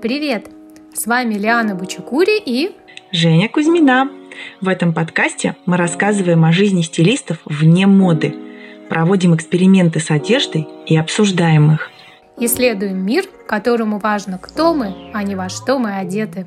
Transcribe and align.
Привет! 0.00 0.48
С 0.94 1.08
вами 1.08 1.34
Лиана 1.34 1.74
Бучукури 1.74 2.38
и 2.38 2.70
Женя 3.10 3.48
Кузьмина. 3.48 4.08
В 4.60 4.68
этом 4.68 4.94
подкасте 4.94 5.56
мы 5.66 5.76
рассказываем 5.76 6.44
о 6.44 6.52
жизни 6.52 6.82
стилистов 6.82 7.38
вне 7.44 7.88
моды, 7.88 8.32
проводим 8.88 9.34
эксперименты 9.34 9.98
с 9.98 10.12
одеждой 10.12 10.68
и 10.86 10.96
обсуждаем 10.96 11.72
их. 11.72 11.90
Исследуем 12.38 13.04
мир, 13.04 13.24
которому 13.48 13.98
важно, 13.98 14.38
кто 14.38 14.72
мы, 14.72 14.94
а 15.12 15.24
не 15.24 15.34
во 15.34 15.48
что 15.48 15.80
мы 15.80 15.96
одеты. 15.96 16.46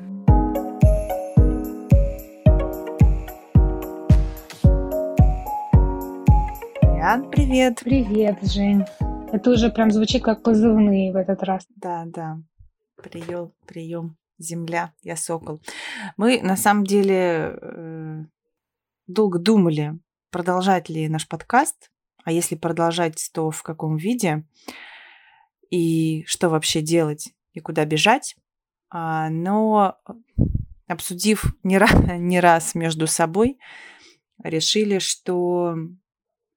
Ян, 6.96 7.28
привет. 7.30 7.80
Привет, 7.84 8.38
Жень. 8.40 8.86
Это 9.30 9.50
уже 9.50 9.68
прям 9.68 9.90
звучит 9.90 10.22
как 10.22 10.42
позывные 10.42 11.12
в 11.12 11.16
этот 11.16 11.42
раз. 11.42 11.66
Да, 11.76 12.04
да. 12.06 12.38
Прием, 12.96 13.52
прием, 13.66 14.16
земля, 14.38 14.92
я 15.02 15.16
сокол. 15.16 15.60
Мы 16.16 16.40
на 16.42 16.56
самом 16.56 16.84
деле 16.84 17.58
э, 17.60 18.24
долго 19.06 19.38
думали, 19.38 19.98
продолжать 20.30 20.88
ли 20.88 21.08
наш 21.08 21.28
подкаст, 21.28 21.90
а 22.24 22.32
если 22.32 22.54
продолжать, 22.54 23.30
то 23.32 23.50
в 23.50 23.62
каком 23.62 23.96
виде, 23.96 24.44
и 25.70 26.24
что 26.26 26.48
вообще 26.48 26.80
делать, 26.80 27.32
и 27.52 27.60
куда 27.60 27.84
бежать. 27.84 28.36
А, 28.90 29.30
но 29.30 29.98
обсудив 30.86 31.54
не 31.62 31.78
раз, 31.78 31.92
не 32.18 32.40
раз 32.40 32.74
между 32.74 33.06
собой, 33.06 33.58
решили, 34.42 34.98
что 34.98 35.76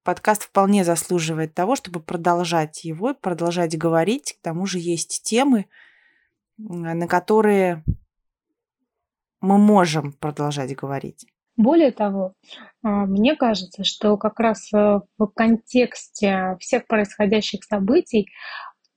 подкаст 0.04 0.44
вполне 0.44 0.84
заслуживает 0.84 1.54
того, 1.54 1.76
чтобы 1.76 2.02
продолжать 2.02 2.84
его, 2.84 3.14
продолжать 3.14 3.78
говорить. 3.78 4.38
К 4.40 4.44
тому 4.44 4.66
же 4.66 4.80
есть 4.80 5.24
темы, 5.24 5.66
на 6.58 7.08
которые 7.08 7.84
мы 9.42 9.58
можем 9.58 10.14
продолжать 10.14 10.76
говорить. 10.76 11.26
Более 11.58 11.92
того, 11.92 12.34
а, 12.84 13.06
мне 13.06 13.36
кажется, 13.36 13.84
что 13.86 14.18
как 14.18 14.40
раз 14.40 14.74
э, 14.74 15.00
в 15.18 15.28
контексте 15.28 16.58
всех 16.60 16.86
происходящих 16.86 17.64
событий 17.64 18.28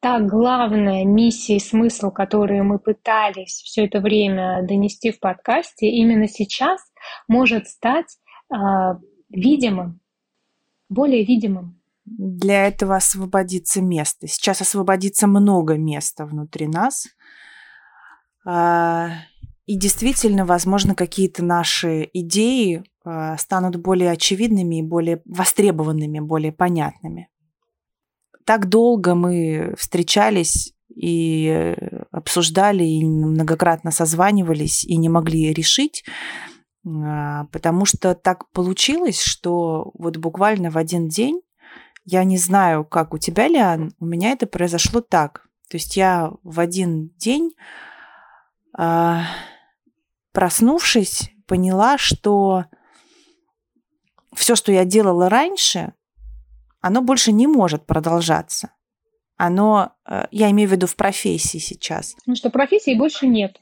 та 0.01 0.21
главная 0.21 1.05
миссия 1.05 1.57
и 1.57 1.61
смысл, 1.61 2.11
который 2.11 2.63
мы 2.63 2.81
пытались 2.81 3.63
все 3.65 3.87
это 3.87 4.01
время 4.01 4.63
донести 4.67 5.13
в 5.13 5.21
подкасте, 5.21 5.89
именно 5.89 6.27
сейчас 6.27 6.81
может 7.29 7.69
стать 7.69 8.17
э, 8.53 8.57
видимым, 9.29 10.01
более 10.89 11.25
видимым. 11.25 11.81
Для 12.05 12.67
этого 12.67 12.97
освободится 12.97 13.83
место. 13.83 14.27
Сейчас 14.27 14.61
освободится 14.61 15.27
много 15.27 15.77
места 15.77 16.27
внутри 16.27 16.67
нас. 16.67 17.07
А, 18.51 19.11
и 19.67 19.77
действительно, 19.77 20.47
возможно, 20.47 20.95
какие-то 20.95 21.45
наши 21.45 22.09
идеи 22.15 22.83
а, 23.05 23.37
станут 23.37 23.77
более 23.77 24.11
очевидными 24.11 24.79
и 24.79 24.83
более 24.83 25.21
востребованными, 25.27 26.19
более 26.21 26.51
понятными. 26.51 27.29
Так 28.47 28.71
долго 28.71 29.15
мы 29.15 29.75
встречались 29.77 30.73
и 30.89 31.77
обсуждали, 32.11 32.85
и 32.85 33.05
многократно 33.05 33.91
созванивались, 33.91 34.83
и 34.83 34.97
не 34.97 35.11
могли 35.11 35.53
решить, 35.53 36.05
а, 36.87 37.45
потому 37.53 37.85
что 37.85 38.15
так 38.15 38.51
получилось, 38.53 39.21
что 39.21 39.91
вот 39.93 40.17
буквально 40.17 40.71
в 40.71 40.79
один 40.79 41.09
день, 41.09 41.43
я 42.07 42.25
не 42.25 42.39
знаю, 42.39 42.87
как 42.87 43.13
у 43.13 43.19
тебя, 43.19 43.47
Лиан, 43.47 43.93
у 44.01 44.07
меня 44.07 44.31
это 44.31 44.47
произошло 44.47 45.03
так. 45.03 45.43
То 45.69 45.77
есть 45.77 45.99
я 45.99 46.33
в 46.43 46.61
один 46.61 47.11
день 47.19 47.53
проснувшись, 50.33 51.33
поняла, 51.47 51.99
что 51.99 52.67
все, 54.35 54.55
что 54.55 54.71
я 54.71 54.85
делала 54.85 55.29
раньше, 55.29 55.95
оно 56.81 57.03
больше 57.03 57.33
не 57.33 57.47
может 57.47 57.87
продолжаться. 57.87 58.71
Оно, 59.37 59.93
э, 60.09 60.27
я 60.31 60.51
имею 60.51 60.69
в 60.69 60.73
виду 60.73 60.87
в 60.87 60.97
профессии 60.97 61.59
сейчас. 61.59 62.17
Ну 62.27 62.35
что, 62.35 62.51
профессии 62.51 62.95
больше 62.95 63.27
нет. 63.27 63.61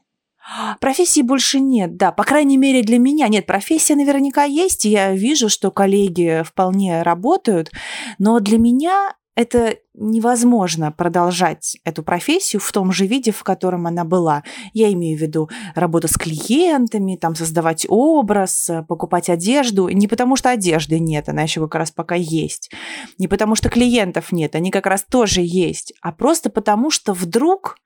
Профессии 0.79 1.21
больше 1.21 1.59
нет, 1.59 1.97
да, 1.97 2.11
по 2.11 2.23
крайней 2.23 2.57
мере 2.57 2.81
для 2.81 2.99
меня. 2.99 3.27
Нет, 3.27 3.45
профессия 3.45 3.95
наверняка 3.95 4.43
есть, 4.43 4.85
и 4.85 4.89
я 4.89 5.13
вижу, 5.13 5.49
что 5.49 5.71
коллеги 5.71 6.43
вполне 6.45 7.01
работают, 7.01 7.71
но 8.17 8.39
для 8.39 8.57
меня 8.57 9.13
это 9.37 9.77
невозможно 9.93 10.91
продолжать 10.91 11.77
эту 11.83 12.01
профессию 12.01 12.59
в 12.59 12.71
том 12.71 12.91
же 12.91 13.05
виде, 13.05 13.31
в 13.31 13.43
котором 13.43 13.85
она 13.85 14.03
была. 14.03 14.43
Я 14.73 14.91
имею 14.93 15.15
в 15.15 15.21
виду 15.21 15.47
работу 15.75 16.07
с 16.07 16.17
клиентами, 16.17 17.17
там 17.17 17.35
создавать 17.35 17.85
образ, 17.87 18.71
покупать 18.87 19.29
одежду. 19.29 19.89
Не 19.89 20.07
потому 20.07 20.37
что 20.37 20.49
одежды 20.49 20.97
нет, 20.97 21.29
она 21.29 21.43
еще 21.43 21.61
как 21.61 21.75
раз 21.75 21.91
пока 21.91 22.15
есть. 22.15 22.71
Не 23.19 23.27
потому 23.27 23.53
что 23.53 23.69
клиентов 23.69 24.31
нет, 24.31 24.55
они 24.55 24.71
как 24.71 24.87
раз 24.87 25.05
тоже 25.07 25.41
есть. 25.43 25.93
А 26.01 26.11
просто 26.11 26.49
потому 26.49 26.89
что 26.89 27.13
вдруг 27.13 27.77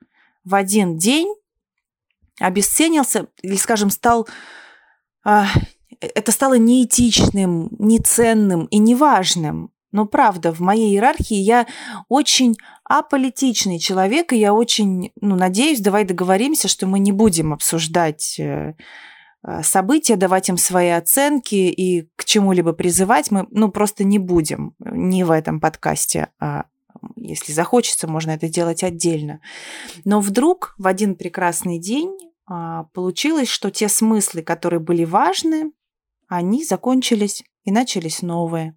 в 0.46 0.56
один 0.56 0.98
день 0.98 1.36
обесценился 2.40 3.28
или, 3.42 3.58
скажем, 3.58 3.90
стал... 3.90 4.26
А, 5.26 5.48
это 6.00 6.32
стало 6.32 6.54
неэтичным, 6.54 7.68
неценным 7.78 8.68
и 8.68 8.78
неважным. 8.78 9.71
Но 9.92 10.06
правда, 10.06 10.54
в 10.54 10.60
моей 10.60 10.94
иерархии 10.94 11.36
я 11.36 11.68
очень 12.08 12.56
аполитичный 12.84 13.80
человек, 13.80 14.34
и 14.34 14.38
я 14.38 14.54
очень, 14.54 15.12
ну, 15.20 15.36
надеюсь, 15.36 15.82
давай 15.82 16.06
договоримся, 16.06 16.68
что 16.68 16.88
мы 16.88 17.00
не 17.00 17.12
будем 17.12 17.54
обсуждать 17.54 18.40
э, 18.40 18.76
э, 19.44 19.64
события, 19.64 20.16
давать 20.16 20.50
им 20.50 20.58
свои 20.58 20.90
оценки 20.90 21.56
и 21.56 22.10
к 22.16 22.26
чему-либо 22.26 22.74
призывать 22.74 23.32
мы, 23.32 23.48
ну, 23.52 23.70
просто 23.70 24.04
не 24.04 24.20
будем, 24.20 24.76
не 24.80 25.24
в 25.24 25.32
этом 25.32 25.60
подкасте, 25.60 26.30
а 26.40 26.66
если 27.16 27.52
захочется, 27.52 28.08
можно 28.08 28.32
это 28.32 28.48
делать 28.48 28.84
отдельно. 28.84 29.42
Но 30.06 30.20
вдруг 30.20 30.76
в 30.78 30.88
один 30.88 31.16
прекрасный 31.16 31.80
день 31.80 32.18
а, 32.46 32.84
получилось, 32.94 33.48
что 33.48 33.72
те 33.72 33.90
смыслы, 33.90 34.42
которые 34.42 34.80
были 34.80 35.04
важны, 35.04 35.72
они 36.28 36.64
закончились 36.64 37.44
и 37.64 37.72
начались 37.72 38.22
новые. 38.22 38.76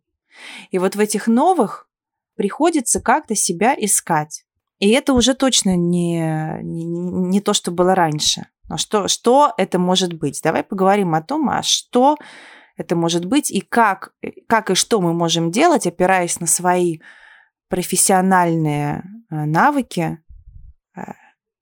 И 0.71 0.79
вот 0.79 0.97
в 0.97 1.01
этих 1.01 1.27
новых 1.27 1.89
приходится 2.37 3.01
как-то 3.01 3.35
себя 3.35 3.75
искать. 3.79 4.45
И 4.79 4.91
это 4.91 5.13
уже 5.13 5.35
точно 5.35 5.77
не, 5.77 6.59
не, 6.63 6.85
не 6.85 7.41
то, 7.41 7.53
что 7.53 7.71
было 7.71 7.95
раньше. 7.95 8.47
Но 8.69 8.77
что, 8.77 9.09
что 9.09 9.53
это 9.57 9.79
может 9.79 10.15
быть? 10.15 10.41
Давай 10.43 10.63
поговорим 10.63 11.15
о 11.15 11.23
том, 11.23 11.49
а 11.49 11.63
что 11.63 12.17
это 12.77 12.97
может 12.97 13.25
быть 13.25 13.51
и 13.51 13.61
как, 13.61 14.13
как 14.49 14.71
и 14.71 14.75
что 14.75 15.01
мы 15.01 15.13
можем 15.13 15.51
делать, 15.51 15.87
опираясь 15.87 16.41
на 16.41 16.47
свои 16.47 16.99
профессиональные 17.69 19.05
э, 19.31 19.45
навыки, 19.45 20.19
э, 20.97 21.03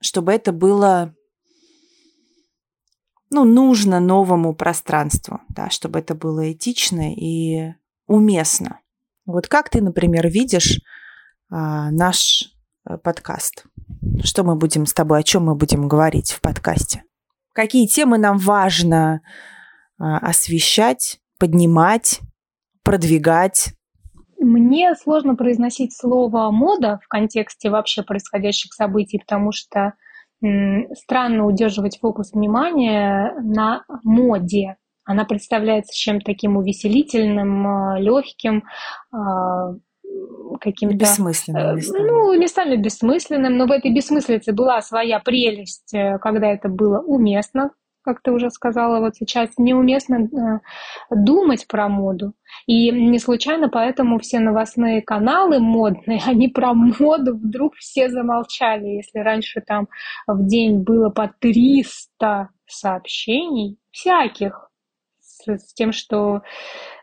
чтобы 0.01 0.33
это 0.33 0.53
было 0.53 1.15
ну, 3.33 3.45
нужно 3.45 3.99
новому 3.99 4.55
пространству, 4.55 5.41
да, 5.49 5.71
чтобы 5.71 5.99
это 6.01 6.15
было 6.15 6.53
этично 6.53 7.15
и 7.15 7.73
уместно. 8.07 8.81
Вот 9.27 9.47
как 9.47 9.71
ты, 9.71 9.81
например, 9.81 10.29
видишь 10.29 10.81
а, 11.51 11.91
наш 11.91 12.55
э, 12.89 12.97
подкаст? 12.99 13.65
Что 14.25 14.43
мы 14.43 14.57
будем 14.57 14.87
с 14.87 14.95
тобой, 14.95 15.21
о 15.21 15.23
чем 15.23 15.45
мы 15.45 15.55
будем 15.55 15.87
говорить 15.87 16.33
в 16.33 16.41
подкасте? 16.41 17.05
Какие 17.53 17.87
темы 17.87 18.19
нам 18.19 18.39
важно 18.39 19.21
а, 19.99 20.19
освещать, 20.19 21.21
поднимать, 21.39 22.21
продвигать? 22.83 23.75
Мне 24.39 24.95
сложно 24.97 25.37
произносить 25.37 25.97
слово 25.97 26.51
мода 26.51 26.99
в 27.05 27.09
контексте 27.09 27.71
вообще 27.71 28.03
происходящих 28.03 28.73
событий, 28.73 29.19
потому 29.19 29.53
что 29.53 29.95
странно 30.95 31.47
удерживать 31.47 32.01
фокус 32.01 32.33
внимания 32.33 33.33
на 33.41 33.85
моде 34.03 34.77
она 35.05 35.25
представляется 35.25 35.93
чем-то 35.95 36.25
таким 36.25 36.57
увеселительным, 36.57 37.67
а, 37.67 37.99
легким, 37.99 38.65
а, 39.13 39.75
каким-то... 40.61 40.97
Бессмысленным. 40.97 41.63
Э, 41.63 41.75
местами. 41.75 42.07
Ну, 42.07 42.39
местами 42.39 42.77
бессмысленным, 42.77 43.57
но 43.57 43.67
в 43.67 43.73
этой 43.73 43.93
бессмыслице 43.93 44.53
была 44.53 44.81
своя 44.81 45.21
прелесть, 45.21 45.93
э, 45.95 46.19
когда 46.19 46.49
это 46.49 46.69
было 46.69 47.01
уместно, 47.01 47.71
как 48.03 48.21
ты 48.21 48.33
уже 48.33 48.51
сказала, 48.51 49.01
вот 49.01 49.17
сейчас 49.17 49.51
неуместно 49.59 50.25
э, 50.25 50.61
думать 51.11 51.67
про 51.69 51.89
моду. 51.89 52.35
И 52.67 52.91
не 52.91 53.19
случайно 53.19 53.69
поэтому 53.69 54.19
все 54.19 54.41
новостные 54.41 55.03
каналы 55.03 55.61
модные, 55.61 56.21
они 56.27 56.49
про 56.49 56.75
моду 56.75 57.37
вдруг 57.37 57.75
все 57.77 58.09
замолчали. 58.09 58.87
Если 58.87 59.19
раньше 59.19 59.63
там 59.67 59.89
в 60.27 60.47
день 60.47 60.83
было 60.83 61.11
по 61.11 61.33
300 61.41 62.49
сообщений, 62.67 63.79
всяких, 63.91 64.72
с 65.47 65.75
тем, 65.75 65.93
что, 65.93 66.43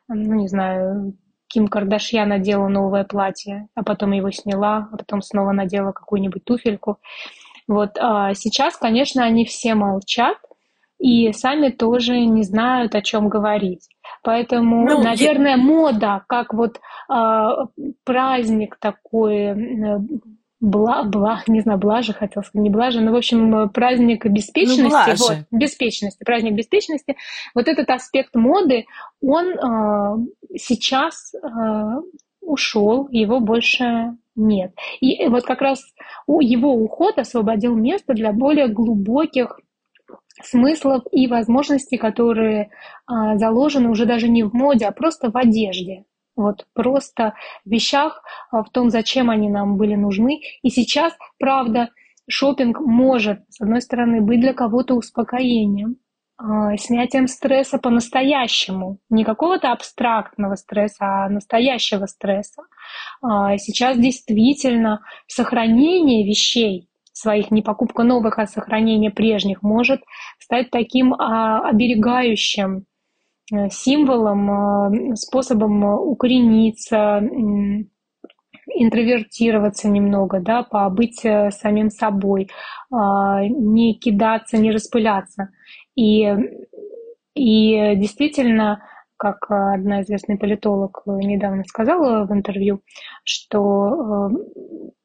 ну, 0.08 0.36
не 0.36 0.48
знаю, 0.48 1.14
Ким 1.48 1.68
Кардашьян 1.68 2.30
надела 2.30 2.68
новое 2.68 3.04
платье, 3.04 3.68
а 3.76 3.84
потом 3.84 4.12
его 4.12 4.32
сняла, 4.32 4.88
а 4.92 4.98
потом 4.98 5.22
снова 5.22 5.52
надела 5.52 5.92
какую-нибудь 5.92 6.44
туфельку. 6.44 7.00
Вот 7.68 7.98
а 8.00 8.34
сейчас, 8.34 8.78
конечно, 8.78 9.24
они 9.24 9.46
все 9.46 9.76
молчат 9.76 10.38
и 11.00 11.32
сами 11.32 11.70
тоже 11.70 12.20
не 12.26 12.44
знают, 12.44 12.94
о 12.94 13.02
чем 13.02 13.30
говорить. 13.30 13.88
Поэтому, 14.22 14.86
ну, 14.86 15.02
наверное, 15.02 15.56
я... 15.56 15.58
мода, 15.58 16.24
как 16.28 16.54
вот 16.54 16.78
э, 16.78 17.48
праздник 18.04 18.78
такой, 18.80 19.54
бла, 20.60 21.04
бла, 21.04 21.44
не 21.48 21.62
знаю, 21.62 21.80
блажи 21.80 22.14
хотел 22.14 22.44
сказать, 22.44 22.64
не 22.64 22.70
блажи, 22.70 23.02
но, 23.02 23.12
в 23.12 23.16
общем, 23.16 23.70
праздник 23.70 24.26
беспечности, 24.26 24.82
ну, 24.82 25.16
вот, 25.18 25.38
беспечности, 25.52 26.24
праздник 26.24 26.54
беспечности, 26.54 27.16
вот 27.56 27.68
этот 27.68 27.90
аспект 27.90 28.36
моды, 28.36 28.86
он 29.22 29.48
э, 29.48 30.58
сейчас 30.58 31.34
э, 31.34 31.40
ушел, 32.42 33.08
его 33.12 33.40
больше 33.40 34.18
нет. 34.36 34.74
И 35.02 35.28
вот 35.28 35.44
как 35.44 35.62
раз 35.62 35.82
его 36.28 36.74
уход 36.74 37.20
освободил 37.20 37.76
место 37.76 38.14
для 38.14 38.32
более 38.32 38.68
глубоких 38.68 39.60
смыслов 40.42 41.04
и 41.12 41.28
возможностей, 41.28 41.98
которые 41.98 42.72
а, 43.06 43.38
заложены 43.38 43.90
уже 43.90 44.06
даже 44.06 44.30
не 44.30 44.44
в 44.44 44.54
моде, 44.54 44.86
а 44.86 44.92
просто 44.92 45.30
в 45.30 45.38
одежде. 45.38 46.06
Вот 46.40 46.66
просто 46.74 47.34
вещах, 47.66 48.24
а, 48.50 48.64
в 48.64 48.70
том, 48.70 48.90
зачем 48.90 49.30
они 49.30 49.50
нам 49.50 49.76
были 49.76 49.96
нужны. 49.96 50.40
И 50.62 50.70
сейчас, 50.70 51.14
правда, 51.38 51.90
шопинг 52.30 52.80
может, 52.80 53.40
с 53.50 53.60
одной 53.60 53.82
стороны, 53.82 54.22
быть 54.22 54.40
для 54.40 54.54
кого-то 54.54 54.96
успокоением, 54.96 55.98
а, 56.38 56.78
снятием 56.78 57.28
стресса 57.28 57.78
по-настоящему. 57.78 59.00
Не 59.10 59.26
какого-то 59.26 59.74
абстрактного 59.74 60.56
стресса, 60.56 61.26
а 61.26 61.30
настоящего 61.30 62.06
стресса. 62.06 62.64
Сейчас 63.58 63.98
действительно 63.98 65.02
сохранение 65.28 66.26
вещей 66.26 66.90
своих, 67.12 67.52
не 67.52 67.62
покупка 67.62 68.04
новых, 68.04 68.40
а 68.40 68.48
сохранение 68.48 69.12
прежних, 69.12 69.62
может 69.62 70.02
стать 70.40 70.72
таким 70.72 71.14
а, 71.14 71.68
оберегающим 71.68 72.86
символом, 73.70 74.52
а, 74.52 75.16
способом 75.16 75.84
укорениться, 75.84 77.22
интровертироваться 78.72 79.90
немного, 79.90 80.40
да, 80.40 80.64
побыть 80.64 81.26
э, 81.26 81.50
самим 81.52 81.90
собой, 81.90 82.50
а, 82.92 83.44
не 83.44 83.96
кидаться, 83.96 84.58
не 84.58 84.72
распыляться. 84.72 85.50
И, 85.96 86.32
и 87.34 87.96
действительно, 87.96 88.84
как 89.18 89.50
одна 89.50 90.02
известная 90.04 90.38
политолог 90.38 91.02
недавно 91.08 91.64
сказала 91.66 92.26
в 92.26 92.32
интервью, 92.32 92.82
что 93.24 94.30
э, 94.30 94.30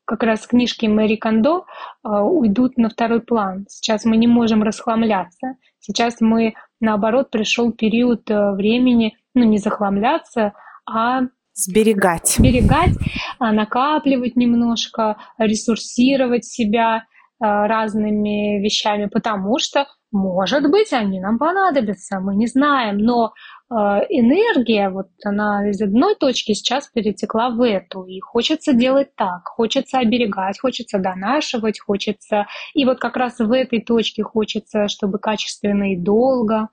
как 0.04 0.22
раз 0.22 0.46
книжки 0.46 0.86
Мэри 0.86 1.16
Кондо 1.16 1.64
уйдут 2.04 2.76
на 2.76 2.90
второй 2.90 3.22
план. 3.22 3.64
Сейчас 3.68 4.04
мы 4.04 4.18
не 4.18 4.26
можем 4.26 4.62
расхламляться. 4.62 5.56
Сейчас 5.86 6.20
мы, 6.20 6.54
наоборот, 6.80 7.30
пришел 7.30 7.70
период 7.70 8.30
э, 8.30 8.52
времени, 8.52 9.18
ну, 9.34 9.44
не 9.44 9.58
захламляться, 9.58 10.54
а 10.90 11.22
Сберегать. 11.56 12.26
Сберегать, 12.26 12.96
а, 13.38 13.52
накапливать 13.52 14.34
немножко, 14.34 15.18
ресурсировать 15.38 16.44
себя 16.44 17.04
а, 17.38 17.68
разными 17.68 18.60
вещами, 18.60 19.06
потому 19.06 19.58
что, 19.60 19.86
может 20.10 20.68
быть, 20.68 20.92
они 20.92 21.20
нам 21.20 21.38
понадобятся, 21.38 22.18
мы 22.18 22.34
не 22.34 22.48
знаем, 22.48 22.98
но 22.98 23.34
энергия, 23.70 24.90
вот 24.90 25.08
она 25.24 25.68
из 25.68 25.80
одной 25.80 26.14
точки 26.14 26.52
сейчас 26.52 26.88
перетекла 26.88 27.50
в 27.50 27.62
эту, 27.62 28.04
и 28.04 28.20
хочется 28.20 28.72
делать 28.72 29.14
так, 29.16 29.46
хочется 29.46 29.98
оберегать, 29.98 30.60
хочется 30.60 30.98
донашивать, 30.98 31.80
хочется... 31.80 32.46
И 32.74 32.84
вот 32.84 33.00
как 33.00 33.16
раз 33.16 33.38
в 33.38 33.50
этой 33.52 33.80
точке 33.80 34.22
хочется, 34.22 34.88
чтобы 34.88 35.18
качественно 35.18 35.92
и 35.92 35.96
долго 35.96 36.68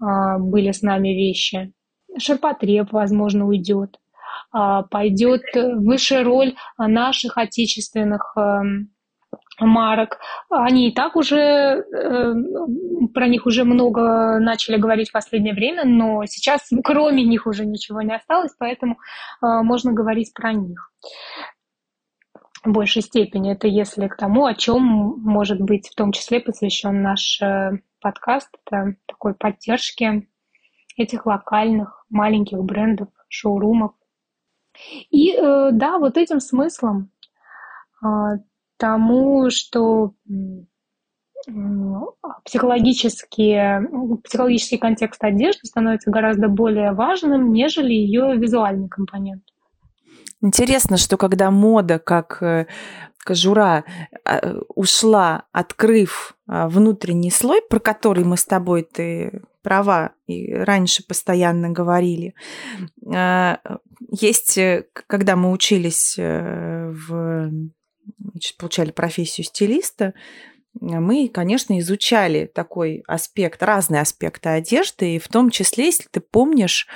а, 0.00 0.38
были 0.38 0.72
с 0.72 0.82
нами 0.82 1.08
вещи. 1.08 1.72
Ширпотреб, 2.18 2.92
возможно, 2.92 3.46
уйдет. 3.46 3.98
А, 4.52 4.82
пойдет 4.82 5.42
выше 5.54 6.22
роль 6.22 6.54
наших 6.78 7.38
отечественных 7.38 8.34
эм, 8.36 8.90
марок. 9.66 10.18
Они 10.48 10.88
и 10.88 10.94
так 10.94 11.16
уже, 11.16 11.38
э, 11.38 12.34
про 13.14 13.28
них 13.28 13.46
уже 13.46 13.64
много 13.64 14.38
начали 14.38 14.76
говорить 14.76 15.10
в 15.10 15.12
последнее 15.12 15.54
время, 15.54 15.84
но 15.84 16.24
сейчас 16.26 16.68
кроме 16.84 17.24
них 17.24 17.46
уже 17.46 17.66
ничего 17.66 18.02
не 18.02 18.14
осталось, 18.14 18.52
поэтому 18.58 18.94
э, 18.94 19.46
можно 19.62 19.92
говорить 19.92 20.32
про 20.34 20.52
них 20.52 20.92
в 22.64 22.70
большей 22.70 23.02
степени. 23.02 23.52
Это 23.52 23.68
если 23.68 24.08
к 24.08 24.16
тому, 24.16 24.46
о 24.46 24.54
чем 24.54 24.82
может 24.82 25.60
быть 25.60 25.88
в 25.88 25.94
том 25.94 26.12
числе 26.12 26.40
посвящен 26.40 27.02
наш 27.02 27.40
э, 27.42 27.72
подкаст, 28.00 28.50
это 28.66 28.96
такой 29.06 29.34
поддержки 29.34 30.28
этих 30.96 31.26
локальных 31.26 32.04
маленьких 32.10 32.58
брендов, 32.58 33.08
шоурумов. 33.28 33.92
И 35.10 35.36
да, 35.36 35.98
вот 35.98 36.16
этим 36.16 36.38
смыслом 36.40 37.10
тому, 38.80 39.50
что 39.50 40.14
психологический, 42.44 43.56
психологический 44.24 44.78
контекст 44.78 45.22
одежды 45.22 45.66
становится 45.66 46.10
гораздо 46.10 46.48
более 46.48 46.92
важным, 46.92 47.52
нежели 47.52 47.92
ее 47.92 48.36
визуальный 48.36 48.88
компонент. 48.88 49.42
Интересно, 50.42 50.96
что 50.96 51.18
когда 51.18 51.50
мода 51.50 51.98
как 51.98 52.42
э, 52.42 52.66
кожура 53.22 53.84
а, 54.24 54.54
ушла, 54.74 55.44
открыв 55.52 56.34
а, 56.46 56.66
внутренний 56.68 57.30
слой, 57.30 57.60
про 57.68 57.78
который 57.78 58.24
мы 58.24 58.38
с 58.38 58.46
тобой 58.46 58.82
ты 58.82 59.42
права 59.62 60.12
и 60.26 60.52
раньше 60.52 61.06
постоянно 61.06 61.68
говорили. 61.70 62.34
А, 63.14 63.60
есть, 64.10 64.56
э, 64.56 64.86
когда 65.06 65.36
мы 65.36 65.52
учились 65.52 66.16
э, 66.18 66.90
в 66.90 67.50
значит, 68.20 68.56
получали 68.56 68.90
профессию 68.90 69.44
стилиста, 69.44 70.14
мы, 70.78 71.28
конечно, 71.28 71.78
изучали 71.80 72.46
такой 72.46 73.02
аспект, 73.06 73.62
разные 73.62 74.02
аспекты 74.02 74.50
одежды, 74.50 75.16
и 75.16 75.18
в 75.18 75.28
том 75.28 75.50
числе, 75.50 75.86
если 75.86 76.06
ты 76.10 76.20
помнишь, 76.20 76.86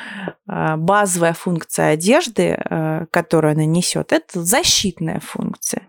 а, 0.47 0.77
базовая 0.77 1.33
функция 1.33 1.91
одежды, 1.91 2.53
а, 2.53 3.07
которую 3.11 3.53
она 3.53 3.65
несет, 3.65 4.13
это 4.13 4.45
защитная 4.45 5.21
функция. 5.21 5.89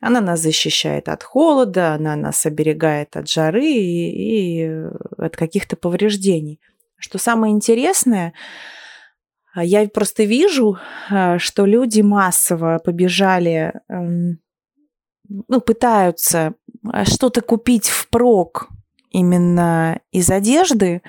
Она 0.00 0.20
нас 0.20 0.40
защищает 0.40 1.08
от 1.08 1.22
холода, 1.22 1.94
она 1.94 2.16
нас 2.16 2.44
оберегает 2.44 3.16
от 3.16 3.30
жары 3.30 3.66
и, 3.66 4.64
и 4.64 4.70
от 5.16 5.36
каких-то 5.36 5.76
повреждений. 5.76 6.60
Что 6.98 7.18
самое 7.18 7.52
интересное, 7.54 8.32
я 9.54 9.86
просто 9.88 10.24
вижу, 10.24 10.76
а, 11.08 11.38
что 11.38 11.66
люди 11.66 12.00
массово 12.00 12.80
побежали 12.84 13.74
эм, 13.88 14.41
ну, 15.48 15.60
пытаются 15.60 16.54
а, 16.90 17.04
что-то 17.04 17.40
купить 17.40 17.88
впрок 17.88 18.68
именно 19.10 20.00
из 20.10 20.30
одежды, 20.30 21.02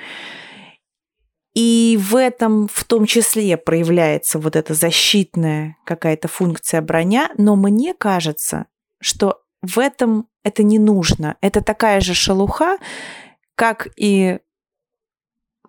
и 1.53 1.99
в 2.01 2.15
этом 2.15 2.67
в 2.67 2.83
том 2.83 3.05
числе 3.05 3.57
проявляется 3.57 4.39
вот 4.39 4.55
эта 4.55 4.73
защитная 4.73 5.77
какая-то 5.85 6.27
функция 6.27 6.81
броня, 6.81 7.29
но 7.37 7.55
мне 7.55 7.93
кажется, 7.93 8.65
что 8.99 9.41
в 9.61 9.77
этом 9.77 10.27
это 10.43 10.63
не 10.63 10.79
нужно. 10.79 11.37
Это 11.41 11.61
такая 11.61 12.01
же 12.01 12.13
шелуха, 12.15 12.77
как 13.55 13.87
и 13.97 14.39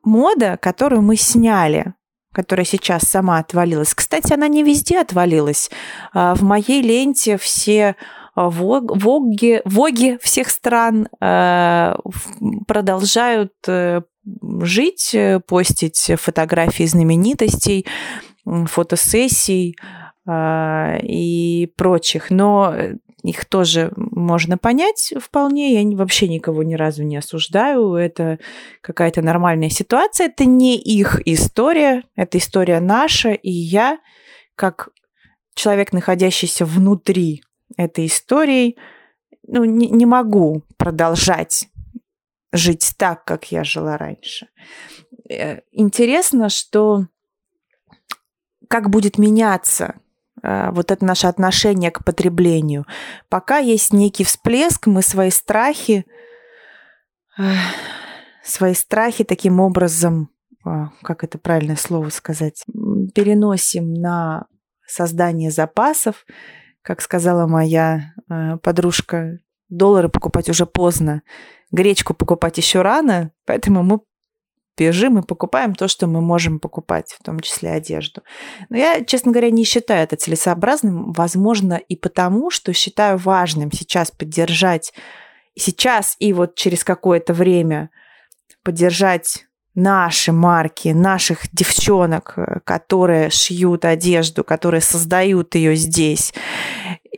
мода, 0.03 0.57
которую 0.61 1.03
мы 1.03 1.17
сняли 1.17 1.95
которая 2.35 2.67
сейчас 2.67 3.05
сама 3.05 3.39
отвалилась. 3.39 3.95
Кстати, 3.95 4.33
она 4.33 4.49
не 4.49 4.65
везде 4.65 4.99
отвалилась. 4.99 5.71
А, 6.13 6.35
в 6.35 6.43
моей 6.43 6.83
ленте 6.83 7.39
все 7.39 7.95
Воги, 8.37 9.63
воги 9.65 10.19
всех 10.21 10.51
стран 10.51 11.09
э, 11.21 11.95
продолжают 12.67 13.53
э, 13.69 14.03
жить, 14.61 15.15
э, 15.15 15.41
постить 15.41 16.13
фотографии 16.19 16.85
знаменитостей, 16.85 17.87
фотосессий 18.45 19.77
и 20.27 21.73
прочих. 21.77 22.31
Но 22.31 22.75
их 23.23 23.45
тоже 23.47 23.93
можно 23.97 24.59
понять 24.59 25.15
вполне. 25.21 25.83
Я 25.83 25.97
вообще 25.97 26.29
никого 26.29 26.63
ни 26.63 26.75
разу 26.75 27.05
не 27.05 27.17
осуждаю. 27.17 27.95
Это 27.95 28.39
какая-то 28.81 29.23
нормальная 29.23 29.71
ситуация. 29.71 30.27
Это 30.27 30.45
не 30.45 30.77
их 30.77 31.21
история, 31.27 32.05
это 32.17 32.39
история 32.39 32.81
наша. 32.81 33.33
И 33.33 33.51
я, 33.51 33.99
как 34.57 34.91
человек, 35.55 35.93
находящийся 35.93 36.65
внутри 36.67 37.43
этой 37.77 38.07
историей, 38.07 38.79
ну, 39.47 39.65
не, 39.65 39.89
не 39.91 40.07
могу 40.07 40.63
продолжать 40.77 41.69
жить 42.53 42.95
так, 42.97 43.25
как 43.25 43.51
я 43.51 43.65
жила 43.65 43.99
раньше. 43.99 44.49
Э, 45.29 45.61
интересно, 45.73 46.49
что 46.49 47.07
как 48.69 48.91
будет 48.91 49.19
меняться 49.19 49.97
э, 50.43 50.71
вот 50.71 50.91
это 50.91 51.05
наше 51.05 51.27
отношение 51.27 51.91
к 51.91 52.05
потреблению. 52.05 52.87
Пока 53.29 53.59
есть 53.59 53.93
некий 53.93 54.25
всплеск, 54.25 54.87
мы 54.87 55.03
свои 55.03 55.31
страхи, 55.31 56.07
свои 58.45 58.75
страхи 58.75 59.25
таким 59.25 59.59
образом, 59.61 60.31
как 61.03 61.25
это 61.25 61.39
правильное 61.39 61.77
слово 61.77 62.11
сказать, 62.11 62.65
переносим 63.15 63.93
на 63.93 64.47
создание 64.87 65.51
запасов. 65.51 66.25
Как 66.85 67.01
сказала 67.01 67.47
моя 67.47 68.13
подружка, 68.63 69.39
доллары 69.71 70.11
покупать 70.11 70.51
уже 70.51 70.67
поздно, 70.67 71.23
гречку 71.73 72.13
покупать 72.13 72.59
еще 72.59 72.83
рано, 72.83 73.33
поэтому 73.47 73.83
мы 73.83 74.01
бежим 74.77 75.19
и 75.19 75.27
покупаем 75.27 75.75
то, 75.75 75.89
что 75.89 76.07
мы 76.07 76.21
можем 76.21 76.61
покупать, 76.61 77.17
в 77.19 77.25
том 77.25 77.41
числе 77.41 77.71
одежду. 77.71 78.23
Но 78.69 78.77
я, 78.77 79.03
честно 79.03 79.33
говоря, 79.33 79.51
не 79.51 79.65
считаю 79.65 80.03
это 80.03 80.17
целесообразным, 80.17 81.13
возможно, 81.13 81.75
и 81.75 81.97
потому, 81.97 82.51
что 82.51 82.75
считаю 82.75 83.17
важным 83.17 83.73
сейчас 83.73 84.11
поддержать, 84.11 84.93
сейчас 85.57 86.17
и 86.19 86.35
вот 86.35 86.55
через 86.55 86.85
какое-то 86.85 87.33
время 87.33 87.89
поддержать 88.63 89.47
наши 89.75 90.33
марки, 90.33 90.89
наших 90.89 91.53
девчонок, 91.53 92.37
которые 92.65 93.31
шьют 93.31 93.85
одежду, 93.85 94.45
которые 94.45 94.81
создают 94.81 95.55
ее 95.55 95.75
здесь, 95.77 96.33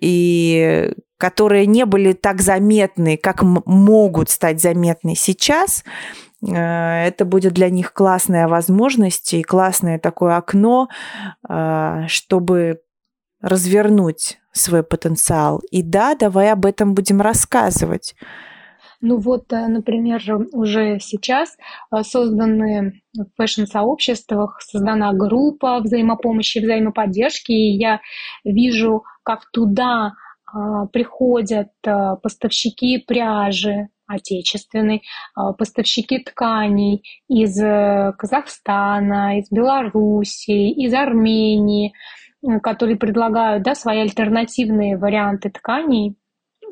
и 0.01 0.93
которые 1.19 1.67
не 1.67 1.87
были 1.87 2.13
так 2.13 2.43
заметны, 2.43 3.17
как 3.17 3.43
могут 3.43 4.31
стать 4.31 4.61
заметны 4.61 5.15
сейчас– 5.15 5.85
Э, 6.43 7.07
это 7.07 7.25
будет 7.25 7.55
для 7.55 7.71
них 7.71 7.93
классная 7.93 8.49
возможность 8.49 9.33
и 9.35 9.43
классное 9.43 9.99
такое 9.99 10.37
окно, 10.37 10.89
э, 11.49 12.05
чтобы 12.09 12.81
развернуть 13.41 14.39
свой 14.53 14.83
потенциал. 14.83 15.61
И 15.71 15.83
да, 15.83 16.15
давай 16.15 16.51
об 16.51 16.67
этом 16.67 16.95
будем 16.95 17.21
рассказывать. 17.21 18.15
Ну 19.01 19.19
вот, 19.19 19.53
э, 19.53 19.67
например, 19.69 20.23
уже 20.53 20.99
сейчас 21.01 21.57
созданы 22.03 23.03
в 23.15 23.27
фэшн-сообществах, 23.37 24.61
создана 24.61 25.13
группа 25.13 25.81
взаимопомощи, 25.81 26.59
взаимоподдержки, 26.59 27.53
и 27.53 27.77
я 27.77 28.01
вижу, 28.45 29.05
как 29.23 29.51
туда 29.53 30.13
приходят 30.93 31.69
поставщики 31.83 32.99
пряжи, 32.99 33.89
отечественной, 34.07 35.03
а, 35.35 35.53
поставщики 35.53 36.19
тканей 36.19 37.03
из 37.29 37.61
э, 37.61 38.13
Казахстана, 38.17 39.39
из 39.39 39.51
Белоруссии, 39.51 40.71
из 40.71 40.95
Армении, 40.95 41.93
которые 42.63 42.97
предлагают 42.97 43.65
да, 43.65 43.75
свои 43.75 44.01
альтернативные 44.01 44.97
варианты 44.97 45.51
тканей, 45.51 46.17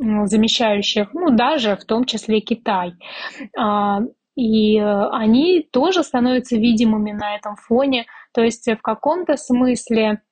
замещающих, 0.00 1.12
ну, 1.14 1.30
даже 1.30 1.76
в 1.76 1.84
том 1.84 2.04
числе 2.04 2.40
Китай. 2.40 2.94
А, 3.56 4.00
и 4.36 4.78
э, 4.78 5.08
они 5.12 5.68
тоже 5.70 6.02
становятся 6.02 6.56
видимыми 6.56 7.12
на 7.12 7.36
этом 7.36 7.56
фоне. 7.56 8.06
То 8.32 8.42
есть 8.42 8.66
в 8.66 8.82
каком-то 8.82 9.36
смысле 9.36 10.22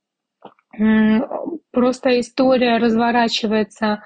просто 1.71 2.21
история 2.21 2.79
разворачивается 2.79 4.03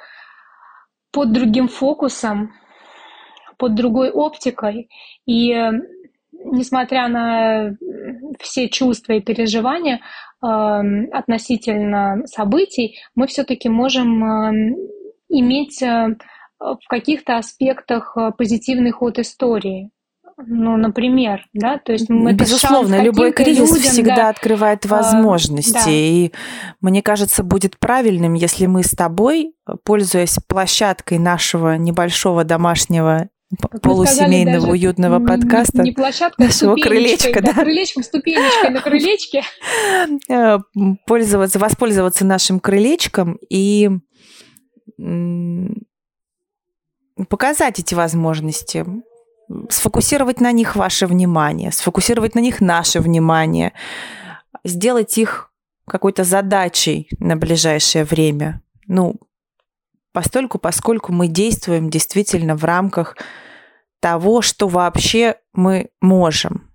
под 1.13 1.33
другим 1.33 1.69
фокусом, 1.69 2.53
под 3.57 3.75
другой 3.75 4.11
оптикой. 4.11 4.91
И 5.25 5.53
э, 5.53 5.73
несмотря 6.45 7.09
на 7.09 7.77
все 8.41 8.69
чувства 8.69 9.15
и 9.15 9.21
переживания 9.21 9.97
э, 9.97 10.47
относительно 11.13 12.23
событий, 12.27 12.99
мы 13.15 13.27
все-таки 13.29 13.69
можем 13.69 14.25
э, 14.25 14.77
иметь 15.38 15.81
в 15.81 16.88
каких-то 16.88 17.37
аспектах 17.37 18.16
позитивный 18.37 18.90
ход 18.90 19.19
истории. 19.19 19.90
Ну, 20.38 20.76
например, 20.76 21.47
да, 21.55 21.78
то 21.78 21.93
есть 21.93 22.11
мы 22.11 22.35
безусловно 22.35 23.02
любой 23.02 23.33
кризис 23.33 23.71
людям, 23.71 23.90
всегда 23.90 24.16
да, 24.16 24.28
открывает 24.28 24.85
возможности, 24.85 25.78
а, 25.78 25.85
да. 25.85 25.90
и 25.90 26.31
мне 26.83 27.00
кажется 27.00 27.43
будет 27.43 27.78
правильным, 27.78 28.35
если 28.35 28.66
мы 28.66 28.83
с 28.83 28.90
тобой, 28.90 29.55
пользуясь 29.83 30.37
площадкой 30.47 31.19
нашего 31.19 31.76
небольшого 31.78 32.45
домашнего 32.45 33.31
как 33.62 33.81
полусемейного 33.81 34.61
сказали, 34.61 34.73
уютного 34.73 35.25
подкаста. 35.25 35.83
Не 35.83 35.93
площадка, 35.93 36.43
а 36.43 36.47
нашего 36.47 36.75
крылечка, 36.76 37.40
да. 37.40 37.55
Крылечком, 37.55 38.02
ступенечкой 38.02 38.71
на 38.71 38.81
крылечке. 38.81 39.43
Э, 40.28 40.59
пользоваться, 41.07 41.59
воспользоваться 41.59 42.25
нашим 42.25 42.61
крылечком 42.61 43.38
и 43.49 43.88
показать 47.29 47.79
эти 47.79 47.95
возможности, 47.95 48.85
сфокусировать 49.69 50.41
на 50.41 50.53
них 50.53 50.76
ваше 50.76 51.07
внимание, 51.07 51.73
сфокусировать 51.73 52.35
на 52.35 52.41
них 52.41 52.61
наше 52.61 53.00
внимание, 53.00 53.73
сделать 54.65 55.17
их 55.19 55.53
какой-то 55.87 56.25
задачей 56.25 57.09
на 57.19 57.37
ближайшее 57.37 58.05
время. 58.05 58.62
Ну, 58.87 59.17
постольку, 60.12 60.59
поскольку 60.59 61.12
мы 61.12 61.29
действуем 61.29 61.91
действительно 61.91 62.57
в 62.57 62.65
рамках 62.65 63.17
того, 64.00 64.43
что 64.43 64.69
вообще 64.69 65.37
мы 65.53 65.91
можем. 66.00 66.71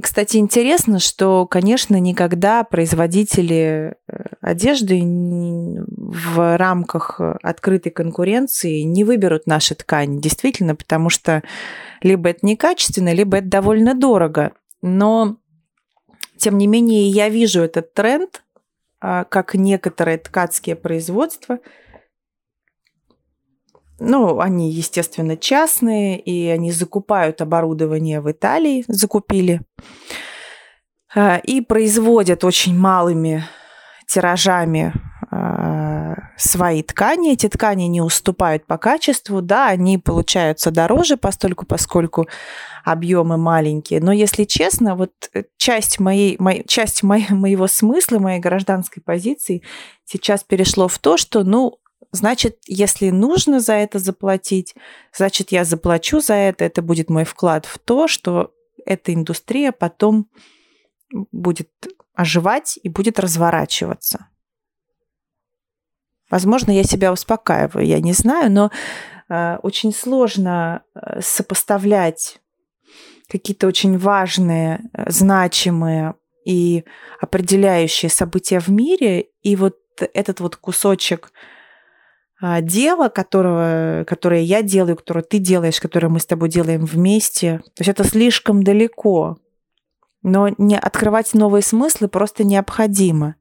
Кстати, 0.00 0.36
интересно, 0.36 0.98
что, 0.98 1.46
конечно, 1.46 1.98
никогда 1.98 2.64
производители 2.64 3.94
э, 4.08 4.22
одежды 4.40 5.00
в 5.02 6.56
рамках 6.56 7.20
открытой 7.42 7.92
конкуренции 7.92 8.80
не 8.80 9.04
выберут 9.04 9.46
наши 9.46 9.74
ткани, 9.74 10.20
действительно, 10.20 10.74
потому 10.74 11.10
что 11.10 11.42
либо 12.02 12.30
это 12.30 12.46
некачественно, 12.46 13.12
либо 13.12 13.38
это 13.38 13.48
довольно 13.48 13.94
дорого. 13.94 14.52
Но, 14.82 15.36
тем 16.36 16.58
не 16.58 16.66
менее, 16.66 17.08
я 17.08 17.28
вижу 17.28 17.60
этот 17.60 17.92
тренд, 17.92 18.42
а, 19.00 19.24
как 19.24 19.54
некоторые 19.54 20.18
ткацкие 20.18 20.76
производства. 20.76 21.58
Ну, 24.00 24.40
они, 24.40 24.72
естественно, 24.72 25.36
частные, 25.36 26.18
и 26.18 26.48
они 26.48 26.72
закупают 26.72 27.42
оборудование 27.42 28.22
в 28.22 28.30
Италии, 28.30 28.84
закупили, 28.88 29.60
а, 31.14 31.36
и 31.36 31.60
производят 31.60 32.42
очень 32.42 32.76
малыми 32.76 33.44
тиражами 34.08 34.94
а, 35.30 36.14
свои 36.38 36.82
ткани. 36.82 37.34
Эти 37.34 37.48
ткани 37.48 37.84
не 37.84 38.00
уступают 38.00 38.66
по 38.66 38.78
качеству, 38.78 39.42
да, 39.42 39.68
они 39.68 39.98
получаются 39.98 40.70
дороже, 40.70 41.18
постольку, 41.18 41.66
поскольку 41.66 42.26
объемы 42.84 43.36
маленькие. 43.36 44.00
Но 44.00 44.12
если 44.12 44.44
честно, 44.44 44.96
вот 44.96 45.12
э, 45.34 45.44
часть, 45.58 46.00
моей, 46.00 46.36
моей, 46.38 46.64
часть 46.66 47.02
моей, 47.02 47.28
моего 47.30 47.66
смысла, 47.66 48.18
моей 48.18 48.40
гражданской 48.40 49.02
позиции 49.02 49.62
сейчас 50.06 50.42
перешло 50.42 50.88
в 50.88 50.98
то, 50.98 51.18
что, 51.18 51.44
ну, 51.44 51.79
значит, 52.12 52.58
если 52.66 53.10
нужно 53.10 53.60
за 53.60 53.74
это 53.74 53.98
заплатить, 53.98 54.74
значит, 55.12 55.52
я 55.52 55.64
заплачу 55.64 56.20
за 56.20 56.34
это, 56.34 56.64
это 56.64 56.82
будет 56.82 57.10
мой 57.10 57.24
вклад 57.24 57.66
в 57.66 57.78
то, 57.78 58.08
что 58.08 58.52
эта 58.84 59.14
индустрия 59.14 59.72
потом 59.72 60.28
будет 61.32 61.70
оживать 62.14 62.78
и 62.82 62.88
будет 62.88 63.18
разворачиваться. 63.18 64.26
Возможно, 66.30 66.70
я 66.70 66.84
себя 66.84 67.12
успокаиваю, 67.12 67.84
я 67.84 68.00
не 68.00 68.12
знаю, 68.12 68.52
но 68.52 68.70
э, 69.28 69.56
очень 69.62 69.92
сложно 69.92 70.84
э, 70.94 71.20
сопоставлять 71.20 72.40
какие-то 73.28 73.66
очень 73.66 73.98
важные, 73.98 74.80
э, 74.92 75.10
значимые 75.10 76.14
и 76.44 76.84
определяющие 77.20 78.10
события 78.10 78.60
в 78.60 78.68
мире, 78.68 79.26
и 79.42 79.56
вот 79.56 79.76
этот 80.14 80.40
вот 80.40 80.56
кусочек 80.56 81.32
а, 82.40 82.60
дела, 82.62 83.08
которого, 83.08 84.04
которое 84.06 84.40
я 84.40 84.62
делаю, 84.62 84.96
которое 84.96 85.22
ты 85.22 85.38
делаешь, 85.38 85.80
которое 85.80 86.08
мы 86.08 86.20
с 86.20 86.26
тобой 86.26 86.48
делаем 86.48 86.84
вместе, 86.86 87.58
то 87.58 87.82
есть 87.82 87.90
это 87.90 88.04
слишком 88.04 88.62
далеко. 88.62 89.36
Но 90.22 90.48
не 90.58 90.78
открывать 90.78 91.34
новые 91.34 91.62
смыслы 91.62 92.08
просто 92.08 92.44
необходимо. 92.44 93.36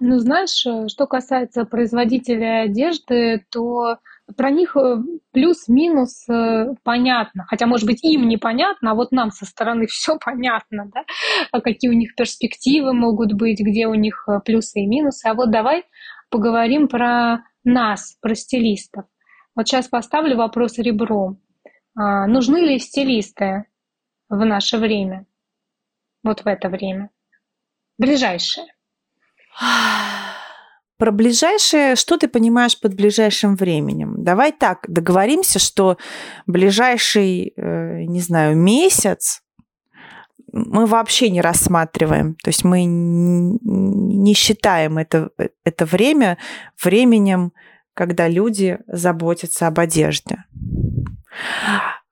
Ну, 0.00 0.18
знаешь, 0.18 0.64
э, 0.64 0.88
что 0.88 1.06
касается 1.06 1.64
производителей 1.64 2.64
одежды, 2.64 3.44
то 3.50 3.96
про 4.36 4.50
них 4.50 4.76
э, 4.76 4.98
плюс-минус 5.32 6.28
э, 6.28 6.74
понятно. 6.84 7.46
Хотя, 7.48 7.66
может 7.66 7.86
быть, 7.86 8.04
им 8.04 8.28
непонятно, 8.28 8.92
а 8.92 8.94
вот 8.94 9.10
нам 9.10 9.30
со 9.30 9.44
стороны 9.44 9.86
все 9.90 10.16
понятно, 10.24 10.90
да? 10.94 11.04
А 11.52 11.60
какие 11.60 11.90
у 11.90 11.94
них 11.94 12.14
перспективы 12.14 12.92
могут 12.92 13.32
быть, 13.32 13.60
где 13.60 13.86
у 13.88 13.94
них 13.94 14.28
плюсы 14.44 14.80
и 14.80 14.86
минусы. 14.86 15.26
А 15.26 15.34
вот 15.34 15.50
давай 15.50 15.84
поговорим 16.30 16.86
про 16.86 17.40
нас, 17.68 18.16
про 18.20 18.34
стилистов. 18.34 19.04
Вот 19.54 19.68
сейчас 19.68 19.88
поставлю 19.88 20.36
вопрос 20.36 20.78
ребром. 20.78 21.40
А, 21.94 22.26
нужны 22.26 22.58
ли 22.58 22.78
стилисты 22.78 23.64
в 24.28 24.44
наше 24.44 24.78
время? 24.78 25.26
Вот 26.22 26.42
в 26.42 26.46
это 26.46 26.68
время. 26.68 27.10
Ближайшее. 27.98 28.66
Про 30.96 31.12
ближайшее, 31.12 31.94
что 31.94 32.16
ты 32.16 32.26
понимаешь 32.26 32.78
под 32.78 32.94
ближайшим 32.94 33.54
временем? 33.54 34.24
Давай 34.24 34.52
так, 34.52 34.84
договоримся, 34.88 35.60
что 35.60 35.96
ближайший, 36.46 37.52
э, 37.56 38.02
не 38.02 38.20
знаю, 38.20 38.56
месяц 38.56 39.42
мы 40.52 40.86
вообще 40.86 41.30
не 41.30 41.40
рассматриваем. 41.40 42.34
То 42.42 42.48
есть 42.48 42.64
мы 42.64 42.84
не 42.84 44.34
считаем 44.34 44.98
это, 44.98 45.30
это 45.64 45.84
время 45.84 46.38
временем, 46.82 47.52
когда 47.94 48.28
люди 48.28 48.78
заботятся 48.86 49.66
об 49.66 49.78
одежде. 49.80 50.44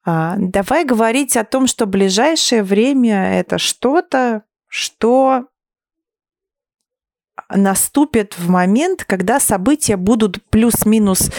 А, 0.05 0.37
давай 0.38 0.85
говорить 0.85 1.37
о 1.37 1.45
том, 1.45 1.66
что 1.66 1.87
ближайшее 1.87 2.62
время 2.62 3.38
это 3.38 3.59
что-то, 3.59 4.43
что 4.69 5.49
наступит 7.49 8.38
в 8.38 8.49
момент, 8.49 9.05
когда 9.05 9.40
события 9.40 9.97
будут 9.97 10.43
плюс-минус 10.49 11.31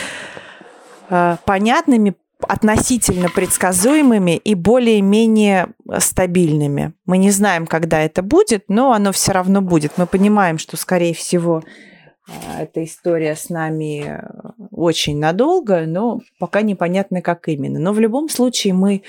э, 1.10 1.38
понятными, 1.46 2.16
относительно 2.40 3.30
предсказуемыми 3.30 4.38
и 4.38 4.54
более-менее 4.54 5.70
стабильными. 6.00 6.94
Мы 7.06 7.18
не 7.18 7.32
знаем, 7.32 7.66
когда 7.66 8.02
это 8.02 8.22
будет, 8.22 8.66
но 8.68 8.94
оно 8.94 9.12
все 9.12 9.32
равно 9.32 9.62
будет. 9.62 9.98
Мы 9.98 10.06
понимаем, 10.06 10.58
что, 10.58 10.78
скорее 10.78 11.14
всего, 11.14 11.64
э, 12.28 12.64
эта 12.64 12.84
история 12.84 13.36
с 13.36 13.50
нами 13.50 14.22
очень 14.72 15.20
надолго, 15.20 15.86
но 15.88 16.20
пока 16.40 16.62
непонятно, 16.62 17.22
как 17.22 17.48
именно. 17.48 17.80
Но 17.80 17.94
в 17.94 18.00
любом 18.00 18.30
случае 18.30 18.74
мы 18.74 19.04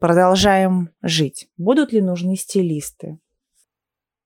продолжаем 0.00 0.90
жить. 1.02 1.48
Будут 1.56 1.92
ли 1.92 2.00
нужны 2.00 2.36
стилисты? 2.36 3.18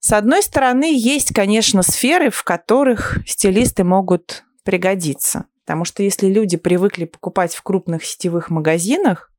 С 0.00 0.12
одной 0.12 0.42
стороны, 0.42 0.92
есть, 0.94 1.32
конечно, 1.32 1.82
сферы, 1.82 2.30
в 2.30 2.42
которых 2.44 3.18
стилисты 3.26 3.84
могут 3.84 4.44
пригодиться. 4.62 5.46
Потому 5.64 5.84
что 5.84 6.02
если 6.02 6.26
люди 6.28 6.56
привыкли 6.56 7.06
покупать 7.06 7.54
в 7.54 7.62
крупных 7.62 8.04
сетевых 8.04 8.50
магазинах, 8.50 9.30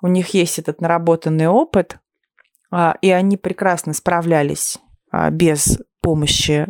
у 0.00 0.08
них 0.08 0.30
есть 0.30 0.58
этот 0.58 0.80
наработанный 0.80 1.48
опыт, 1.48 1.98
а, 2.70 2.96
и 3.02 3.10
они 3.10 3.36
прекрасно 3.36 3.92
справлялись 3.92 4.78
а, 5.10 5.30
без 5.30 5.78
помощи 6.00 6.66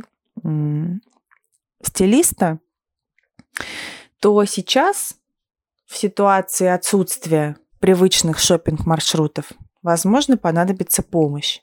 стилиста, 1.83 2.59
то 4.21 4.45
сейчас 4.45 5.17
в 5.87 5.97
ситуации 5.97 6.67
отсутствия 6.67 7.57
привычных 7.79 8.39
шопинг-маршрутов, 8.39 9.53
возможно, 9.83 10.37
понадобится 10.37 11.03
помощь. 11.03 11.61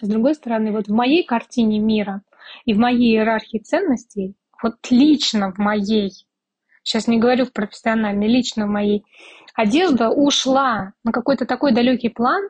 С 0.00 0.08
другой 0.08 0.34
стороны, 0.34 0.72
вот 0.72 0.88
в 0.88 0.92
моей 0.92 1.24
картине 1.24 1.78
мира 1.78 2.22
и 2.64 2.74
в 2.74 2.78
моей 2.78 3.16
иерархии 3.16 3.58
ценностей, 3.58 4.34
вот 4.62 4.76
лично 4.90 5.52
в 5.52 5.58
моей, 5.58 6.12
сейчас 6.82 7.06
не 7.06 7.18
говорю 7.18 7.46
в 7.46 7.52
профессиональной, 7.52 8.28
лично 8.28 8.66
в 8.66 8.70
моей, 8.70 9.04
одежда 9.54 10.10
ушла 10.10 10.92
на 11.04 11.12
какой-то 11.12 11.46
такой 11.46 11.72
далекий 11.72 12.08
план, 12.08 12.48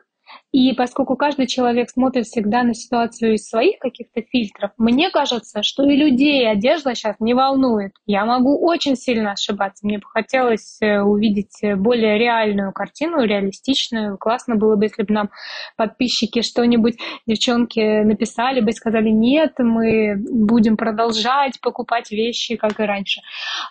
и 0.51 0.73
поскольку 0.73 1.15
каждый 1.15 1.47
человек 1.47 1.89
смотрит 1.89 2.25
всегда 2.25 2.63
на 2.63 2.73
ситуацию 2.73 3.35
из 3.35 3.47
своих 3.47 3.79
каких-то 3.79 4.21
фильтров, 4.21 4.71
мне 4.77 5.09
кажется, 5.09 5.63
что 5.63 5.83
и 5.83 5.95
людей 5.95 6.49
одежда 6.49 6.93
сейчас 6.93 7.15
не 7.19 7.33
волнует. 7.33 7.93
Я 8.05 8.25
могу 8.25 8.59
очень 8.59 8.97
сильно 8.97 9.31
ошибаться. 9.31 9.85
Мне 9.85 9.99
бы 9.99 10.05
хотелось 10.05 10.77
э, 10.81 10.99
увидеть 10.99 11.61
более 11.77 12.17
реальную 12.17 12.73
картину, 12.73 13.23
реалистичную. 13.23 14.17
Классно 14.17 14.57
было 14.57 14.75
бы, 14.75 14.85
если 14.85 15.03
бы 15.03 15.13
нам 15.13 15.29
подписчики 15.77 16.41
что-нибудь, 16.41 16.97
девчонки, 17.25 18.03
написали 18.03 18.59
бы 18.59 18.71
и 18.71 18.73
сказали, 18.73 19.09
нет, 19.09 19.53
мы 19.57 20.17
будем 20.17 20.75
продолжать 20.75 21.61
покупать 21.61 22.11
вещи, 22.11 22.57
как 22.57 22.79
и 22.81 22.83
раньше. 22.83 23.21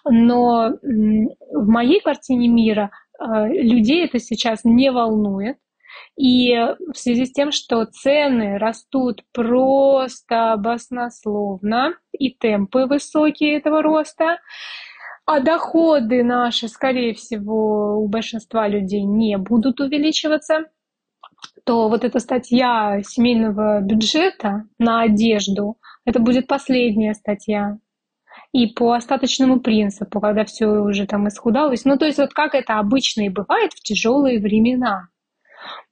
Но 0.04 0.70
в 0.82 1.68
моей 1.68 2.00
картине 2.00 2.48
мира 2.48 2.90
э, 3.18 3.48
людей 3.48 4.06
это 4.06 4.18
сейчас 4.18 4.64
не 4.64 4.90
волнует. 4.90 5.58
И 6.20 6.54
в 6.92 6.98
связи 6.98 7.24
с 7.24 7.32
тем, 7.32 7.50
что 7.50 7.86
цены 7.86 8.58
растут 8.58 9.22
просто 9.32 10.54
баснословно, 10.58 11.94
и 12.12 12.34
темпы 12.34 12.84
высокие 12.84 13.56
этого 13.56 13.80
роста, 13.80 14.36
а 15.24 15.40
доходы 15.40 16.22
наши, 16.22 16.68
скорее 16.68 17.14
всего, 17.14 17.98
у 17.98 18.06
большинства 18.06 18.68
людей 18.68 19.02
не 19.04 19.38
будут 19.38 19.80
увеличиваться, 19.80 20.66
то 21.64 21.88
вот 21.88 22.04
эта 22.04 22.18
статья 22.18 23.00
семейного 23.02 23.80
бюджета 23.80 24.64
на 24.78 25.00
одежду, 25.00 25.78
это 26.04 26.18
будет 26.18 26.46
последняя 26.46 27.14
статья. 27.14 27.78
И 28.52 28.66
по 28.66 28.92
остаточному 28.92 29.60
принципу, 29.60 30.20
когда 30.20 30.44
все 30.44 30.66
уже 30.66 31.06
там 31.06 31.28
исхудалось. 31.28 31.86
Ну, 31.86 31.96
то 31.96 32.04
есть 32.04 32.18
вот 32.18 32.34
как 32.34 32.54
это 32.54 32.78
обычно 32.78 33.22
и 33.22 33.30
бывает 33.30 33.72
в 33.72 33.80
тяжелые 33.80 34.38
времена. 34.38 35.08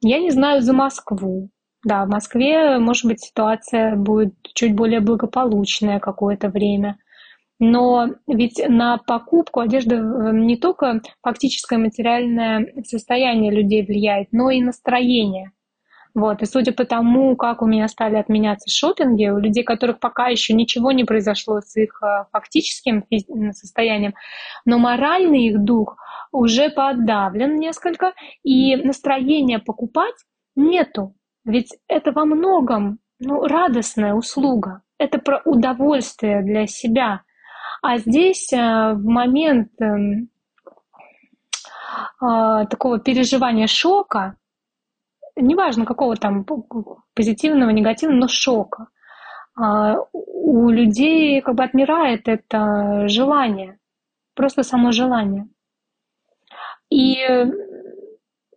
Я 0.01 0.19
не 0.19 0.31
знаю 0.31 0.63
за 0.63 0.73
Москву. 0.73 1.51
Да, 1.85 2.05
в 2.05 2.09
Москве, 2.09 2.79
может 2.79 3.07
быть, 3.07 3.21
ситуация 3.21 3.95
будет 3.97 4.35
чуть 4.55 4.75
более 4.75 5.01
благополучная 5.01 6.01
какое-то 6.01 6.49
время. 6.49 6.99
Но 7.61 8.09
ведь 8.27 8.61
на 8.69 8.99
покупку 8.99 9.61
одежды 9.61 9.97
э, 9.97 10.33
не 10.33 10.57
только 10.57 11.01
фактическое 11.23 11.79
материальное 11.79 12.73
состояние 12.85 13.53
людей 13.53 13.85
влияет, 13.85 14.29
но 14.33 14.51
и 14.51 14.61
настроение. 14.61 15.53
Вот. 16.15 16.43
И 16.43 16.47
судя 16.47 16.73
по 16.73 16.85
тому, 16.85 17.37
как 17.37 17.63
у 17.63 17.67
меня 17.67 17.89
стали 17.89 18.17
отменяться 18.17 18.71
шопинги, 18.71 19.29
у 19.29 19.39
людей, 19.39 19.63
которых 19.63 20.01
пока 20.01 20.29
еще 20.29 20.55
ничего 20.55 20.93
не 20.93 21.05
произошло 21.05 21.61
с 21.61 21.77
их 21.77 22.01
э, 22.03 22.25
фактическим 22.33 23.05
состоянием, 23.53 24.15
но 24.65 24.79
моральный 24.79 25.47
их 25.47 25.63
дух 25.63 25.97
уже 26.33 26.71
подавлен 26.71 27.57
несколько, 27.57 28.15
и 28.43 28.77
настроения 28.77 29.59
покупать 29.59 30.17
нету. 30.57 31.15
Ведь 31.45 31.77
это 31.89 32.13
во 32.13 32.25
многом 32.25 32.99
ну, 33.21 33.45
радостная 33.45 34.15
услуга. 34.15 34.83
Это 34.99 35.19
про 35.19 35.41
удовольствие 35.45 36.43
для 36.43 36.67
себя. 36.67 37.23
А 37.83 37.99
здесь 37.99 38.53
э, 38.53 38.57
в 38.95 39.05
момент 39.05 39.71
эм, 39.81 40.29
а, 42.21 42.67
такого 42.67 42.99
переживания 42.99 43.67
шока, 43.67 44.37
неважно 45.41 45.85
какого 45.85 46.17
там 46.17 46.45
позитивного, 47.15 47.71
негативного, 47.71 48.21
но 48.21 48.29
шока, 48.29 48.89
а, 49.55 49.97
у 50.13 50.71
людей 50.71 51.41
как 51.41 51.55
бы 51.55 51.65
отмирает 51.65 52.29
это 52.29 53.09
желание, 53.09 53.79
просто 54.35 54.63
само 54.63 54.93
желание. 54.93 55.49
И 56.91 57.17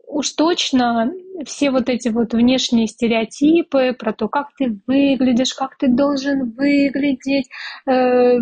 уж 0.07 0.31
точно 0.31 1.11
все 1.45 1.71
вот 1.71 1.89
эти 1.89 2.09
вот 2.09 2.33
внешние 2.33 2.87
стереотипы 2.87 3.93
про 3.97 4.13
то, 4.13 4.27
как 4.27 4.53
ты 4.57 4.79
выглядишь, 4.85 5.53
как 5.53 5.77
ты 5.77 5.87
должен 5.87 6.51
выглядеть 6.51 7.49
э, 7.87 8.37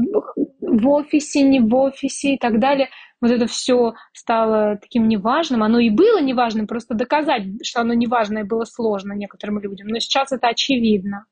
в 0.62 0.89
офисе, 0.89 1.43
не 1.43 1.60
в 1.60 1.73
офисе 1.75 2.34
и 2.34 2.38
так 2.38 2.60
далее, 2.60 2.89
вот 3.21 3.32
это 3.32 3.47
все 3.47 3.93
стало 4.13 4.77
таким 4.77 5.08
неважным. 5.08 5.63
Оно 5.63 5.79
и 5.79 5.89
было 5.89 6.21
неважным, 6.21 6.67
просто 6.67 6.93
доказать, 6.95 7.43
что 7.63 7.82
оно 7.82 7.93
неважное 7.93 8.45
было 8.45 8.65
сложно 8.65 9.13
некоторым 9.13 9.60
людям. 9.60 9.88
Но 9.88 9.99
сейчас 9.99 10.32
это 10.32 10.47
очевидно. 10.47 11.25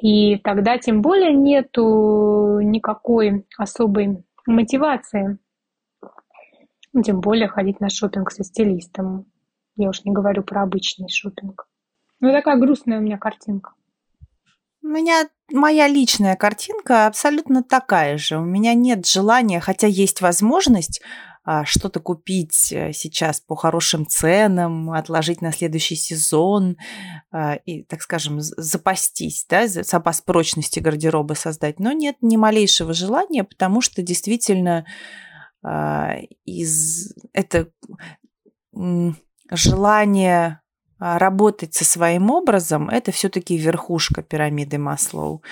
И 0.00 0.36
тогда 0.38 0.78
тем 0.78 1.02
более 1.02 1.32
нету 1.32 2.60
никакой 2.60 3.46
особой 3.56 4.24
мотивации 4.46 5.38
ну, 6.92 7.02
тем 7.02 7.20
более 7.20 7.48
ходить 7.48 7.80
на 7.80 7.88
шопинг 7.88 8.30
со 8.30 8.44
стилистом. 8.44 9.26
Я 9.76 9.88
уж 9.88 10.04
не 10.04 10.12
говорю 10.12 10.42
про 10.42 10.62
обычный 10.62 11.08
шопинг. 11.08 11.66
Ну, 12.20 12.32
такая 12.32 12.56
грустная 12.58 12.98
у 12.98 13.02
меня 13.02 13.18
картинка. 13.18 13.72
У 14.82 14.88
меня 14.88 15.28
моя 15.52 15.86
личная 15.86 16.34
картинка 16.36 17.06
абсолютно 17.06 17.62
такая 17.62 18.18
же. 18.18 18.38
У 18.38 18.44
меня 18.44 18.74
нет 18.74 19.06
желания, 19.06 19.60
хотя 19.60 19.86
есть 19.86 20.20
возможность 20.20 21.00
а, 21.44 21.64
что-то 21.64 21.98
купить 21.98 22.72
э, 22.72 22.92
сейчас 22.92 23.40
по 23.40 23.56
хорошим 23.56 24.06
ценам, 24.06 24.92
отложить 24.92 25.42
на 25.42 25.50
следующий 25.50 25.96
сезон 25.96 26.76
а, 27.32 27.54
и, 27.54 27.82
так 27.82 28.00
скажем, 28.02 28.40
запастись, 28.40 29.44
да, 29.48 29.66
запас 29.66 30.20
прочности 30.20 30.78
гардероба 30.78 31.34
создать. 31.34 31.80
Но 31.80 31.90
нет 31.90 32.16
ни 32.20 32.36
малейшего 32.36 32.92
желания, 32.92 33.42
потому 33.42 33.80
что 33.80 34.02
действительно 34.02 34.86
а, 35.64 36.14
из 36.44 37.12
это 37.32 37.72
желание 39.50 40.61
работать 41.02 41.74
со 41.74 41.84
своим 41.84 42.30
образом, 42.30 42.88
это 42.88 43.10
все-таки 43.10 43.56
верхушка 43.56 44.22
пирамиды 44.22 44.78
Маслоу. 44.78 45.42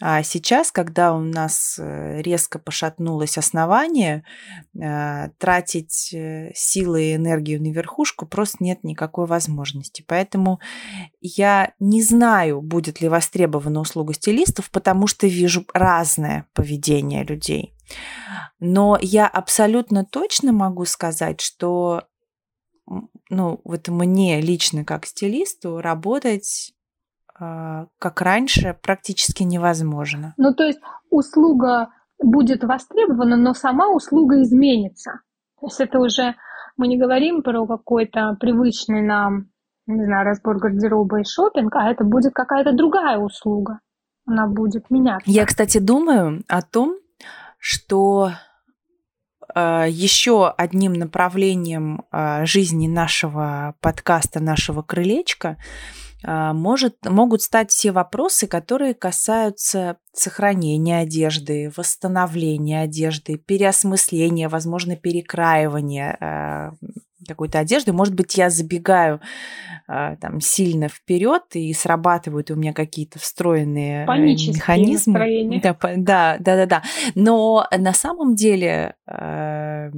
А 0.00 0.24
сейчас, 0.24 0.72
когда 0.72 1.14
у 1.14 1.20
нас 1.20 1.76
э, 1.78 2.20
резко 2.22 2.58
пошатнулось 2.58 3.38
основание, 3.38 4.24
э, 4.74 5.28
тратить 5.38 6.12
э, 6.12 6.50
силы 6.56 7.04
и 7.04 7.14
энергию 7.14 7.62
на 7.62 7.70
верхушку 7.70 8.26
просто 8.26 8.64
нет 8.64 8.82
никакой 8.82 9.26
возможности. 9.26 10.04
Поэтому 10.04 10.58
я 11.20 11.72
не 11.78 12.02
знаю, 12.02 12.60
будет 12.60 13.00
ли 13.00 13.08
востребована 13.08 13.80
услуга 13.80 14.12
стилистов, 14.12 14.70
потому 14.70 15.06
что 15.06 15.28
вижу 15.28 15.64
разное 15.72 16.46
поведение 16.52 17.22
людей. 17.22 17.76
Но 18.58 18.98
я 19.00 19.28
абсолютно 19.28 20.04
точно 20.04 20.50
могу 20.50 20.84
сказать, 20.84 21.40
что 21.40 22.02
ну, 23.30 23.60
вот 23.64 23.88
мне 23.88 24.40
лично 24.40 24.84
как 24.84 25.06
стилисту 25.06 25.80
работать 25.80 26.72
э, 27.38 27.86
как 27.98 28.20
раньше 28.20 28.78
практически 28.82 29.42
невозможно. 29.42 30.34
Ну, 30.36 30.54
то 30.54 30.64
есть 30.64 30.80
услуга 31.10 31.88
будет 32.18 32.64
востребована, 32.64 33.36
но 33.36 33.54
сама 33.54 33.88
услуга 33.88 34.42
изменится. 34.42 35.20
То 35.60 35.66
есть 35.66 35.80
это 35.80 35.98
уже 35.98 36.34
мы 36.76 36.88
не 36.88 36.98
говорим 36.98 37.42
про 37.42 37.66
какой-то 37.66 38.36
привычный 38.38 39.02
нам, 39.02 39.50
не 39.86 40.04
знаю, 40.04 40.26
разбор 40.26 40.58
гардероба 40.58 41.20
и 41.20 41.24
шопинг, 41.24 41.74
а 41.74 41.90
это 41.90 42.04
будет 42.04 42.32
какая-то 42.34 42.72
другая 42.72 43.18
услуга. 43.18 43.80
Она 44.26 44.46
будет 44.46 44.90
меняться. 44.90 45.30
Я, 45.30 45.46
кстати, 45.46 45.78
думаю 45.78 46.42
о 46.48 46.62
том, 46.62 46.96
что 47.58 48.30
еще 49.56 50.48
одним 50.48 50.92
направлением 50.92 52.04
а, 52.10 52.44
жизни 52.44 52.88
нашего 52.88 53.74
подкаста, 53.80 54.38
нашего 54.38 54.82
крылечка, 54.82 55.56
а, 56.22 56.52
может, 56.52 56.96
могут 57.04 57.40
стать 57.42 57.70
все 57.70 57.92
вопросы, 57.92 58.46
которые 58.46 58.92
касаются 58.92 59.96
сохранения 60.12 60.98
одежды, 60.98 61.72
восстановления 61.76 62.82
одежды, 62.82 63.38
переосмысления, 63.38 64.48
возможно, 64.48 64.96
перекраивания 64.96 66.76
какой-то 67.26 67.58
одежды. 67.58 67.92
Может 67.92 68.14
быть, 68.14 68.36
я 68.36 68.50
забегаю 68.50 69.20
э, 69.88 70.16
там 70.20 70.40
сильно 70.40 70.88
вперед 70.88 71.42
и 71.54 71.72
срабатывают 71.72 72.50
у 72.50 72.56
меня 72.56 72.72
какие-то 72.72 73.18
встроенные 73.18 74.04
э, 74.04 74.06
Панические 74.06 74.54
механизмы. 74.54 75.12
Настроения. 75.12 75.60
Да, 75.60 75.76
да, 75.96 76.36
да, 76.38 76.56
да, 76.56 76.66
да. 76.66 76.82
Но 77.14 77.66
на 77.76 77.92
самом 77.92 78.34
деле 78.34 78.94
э, 79.06 79.90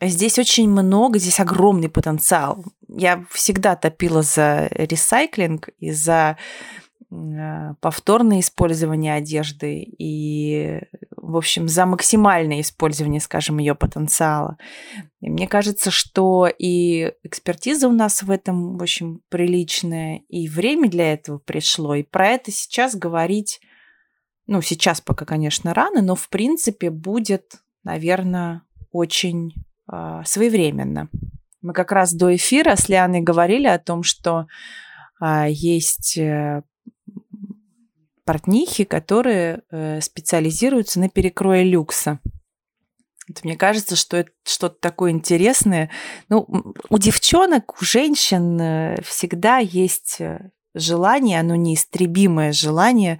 здесь 0.00 0.38
очень 0.38 0.68
много, 0.70 1.18
здесь 1.18 1.40
огромный 1.40 1.88
потенциал. 1.88 2.64
Я 2.88 3.24
всегда 3.30 3.76
топила 3.76 4.22
за 4.22 4.68
ресайклинг 4.70 5.68
и 5.78 5.90
за 5.90 6.36
повторное 7.80 8.40
использование 8.40 9.14
одежды 9.14 9.82
и, 9.82 10.80
в 11.16 11.36
общем, 11.36 11.66
за 11.66 11.86
максимальное 11.86 12.60
использование, 12.60 13.20
скажем, 13.20 13.58
ее 13.58 13.74
потенциала. 13.74 14.58
И 15.20 15.30
мне 15.30 15.48
кажется, 15.48 15.90
что 15.90 16.46
и 16.46 17.12
экспертиза 17.22 17.88
у 17.88 17.92
нас 17.92 18.22
в 18.22 18.30
этом, 18.30 18.76
в 18.76 18.82
общем, 18.82 19.22
приличная, 19.30 20.22
и 20.28 20.48
время 20.48 20.90
для 20.90 21.14
этого 21.14 21.38
пришло. 21.38 21.94
И 21.94 22.02
про 22.02 22.28
это 22.28 22.50
сейчас 22.52 22.94
говорить, 22.94 23.60
ну, 24.46 24.60
сейчас 24.60 25.00
пока, 25.00 25.24
конечно, 25.24 25.72
рано, 25.72 26.02
но, 26.02 26.14
в 26.14 26.28
принципе, 26.28 26.90
будет, 26.90 27.54
наверное, 27.84 28.62
очень 28.92 29.54
э, 29.90 30.22
своевременно. 30.26 31.08
Мы 31.62 31.72
как 31.72 31.90
раз 31.90 32.12
до 32.12 32.34
эфира 32.34 32.76
с 32.76 32.88
Лианой 32.88 33.20
говорили 33.20 33.66
о 33.66 33.78
том, 33.78 34.02
что 34.02 34.46
э, 35.20 35.46
есть 35.48 36.16
э, 36.16 36.62
портнихи, 38.28 38.84
которые 38.84 39.62
э, 39.70 40.02
специализируются 40.02 41.00
на 41.00 41.08
перекрое 41.08 41.62
люкса. 41.62 42.20
Это, 43.26 43.40
мне 43.44 43.56
кажется, 43.56 43.96
что 43.96 44.18
это 44.18 44.30
что-то 44.44 44.76
такое 44.82 45.12
интересное. 45.12 45.88
Ну, 46.28 46.74
у 46.90 46.98
девчонок, 46.98 47.80
у 47.80 47.84
женщин 47.86 48.60
э, 48.60 48.96
всегда 49.02 49.56
есть 49.56 50.20
э, 50.20 50.50
желание, 50.74 51.40
оно 51.40 51.56
неистребимое 51.56 52.52
желание 52.52 53.18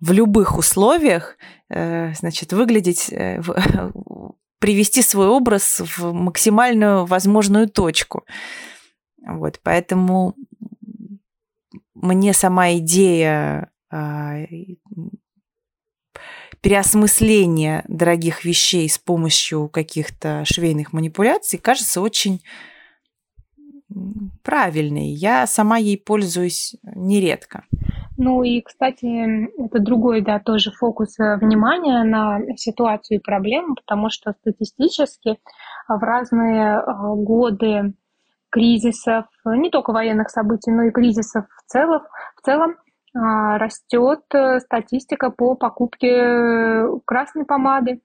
в 0.00 0.10
любых 0.10 0.58
условиях, 0.58 1.36
значит, 1.70 2.52
выглядеть, 2.52 3.10
привести 4.58 5.02
свой 5.02 5.28
образ 5.28 5.80
в 5.80 6.12
максимальную 6.12 7.06
возможную 7.06 7.68
точку. 7.68 8.24
Вот, 9.24 9.60
поэтому 9.62 10.34
мне 11.94 12.32
сама 12.32 12.72
идея 12.72 13.70
переосмысление 16.60 17.84
дорогих 17.88 18.44
вещей 18.44 18.88
с 18.88 18.98
помощью 18.98 19.68
каких-то 19.68 20.44
швейных 20.44 20.92
манипуляций 20.92 21.58
кажется 21.58 22.00
очень 22.00 22.42
правильной. 24.42 25.08
Я 25.08 25.46
сама 25.46 25.78
ей 25.78 25.98
пользуюсь 25.98 26.76
нередко. 26.82 27.64
Ну 28.16 28.42
и, 28.42 28.60
кстати, 28.60 29.48
это 29.64 29.78
другой, 29.78 30.22
да, 30.22 30.40
тоже 30.40 30.72
фокус 30.72 31.18
э, 31.20 31.36
внимания 31.36 32.02
на 32.02 32.40
ситуацию 32.56 33.18
и 33.18 33.22
проблему, 33.22 33.76
потому 33.76 34.10
что 34.10 34.34
статистически 34.40 35.38
в 35.86 36.02
разные 36.02 36.80
э, 36.80 36.82
годы 37.14 37.94
кризисов, 38.50 39.26
не 39.44 39.70
только 39.70 39.92
военных 39.92 40.30
событий, 40.30 40.72
но 40.72 40.84
и 40.84 40.90
кризисов 40.90 41.46
в 41.64 41.70
целом, 41.70 42.02
в 42.36 42.44
целом 42.44 42.72
а, 42.72 42.87
растет 43.18 44.20
э, 44.32 44.60
статистика 44.60 45.30
по 45.30 45.54
покупке 45.54 46.08
э, 46.08 46.88
красной 47.04 47.44
помады. 47.44 48.00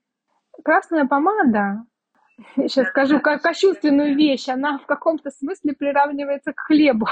Красная 0.63 1.05
помада, 1.05 1.83
сейчас 2.55 2.87
скажу 2.87 3.19
как 3.19 3.41
кощунственную 3.41 4.15
вещь, 4.15 4.49
она 4.49 4.79
в 4.79 4.85
каком-то 4.85 5.29
смысле 5.31 5.73
приравнивается 5.73 6.53
к 6.53 6.59
хлебу. 6.61 7.07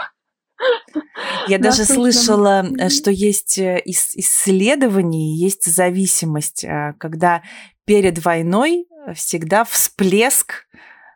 Я 1.48 1.60
даже 1.60 1.84
слышала, 1.86 2.64
э, 2.66 2.90
что 2.90 3.12
есть 3.12 3.60
исследования, 3.60 5.36
есть 5.36 5.66
зависимость, 5.66 6.66
когда 7.00 7.44
перед 7.86 8.24
войной 8.24 8.88
всегда 9.14 9.64
всплеск 9.64 10.68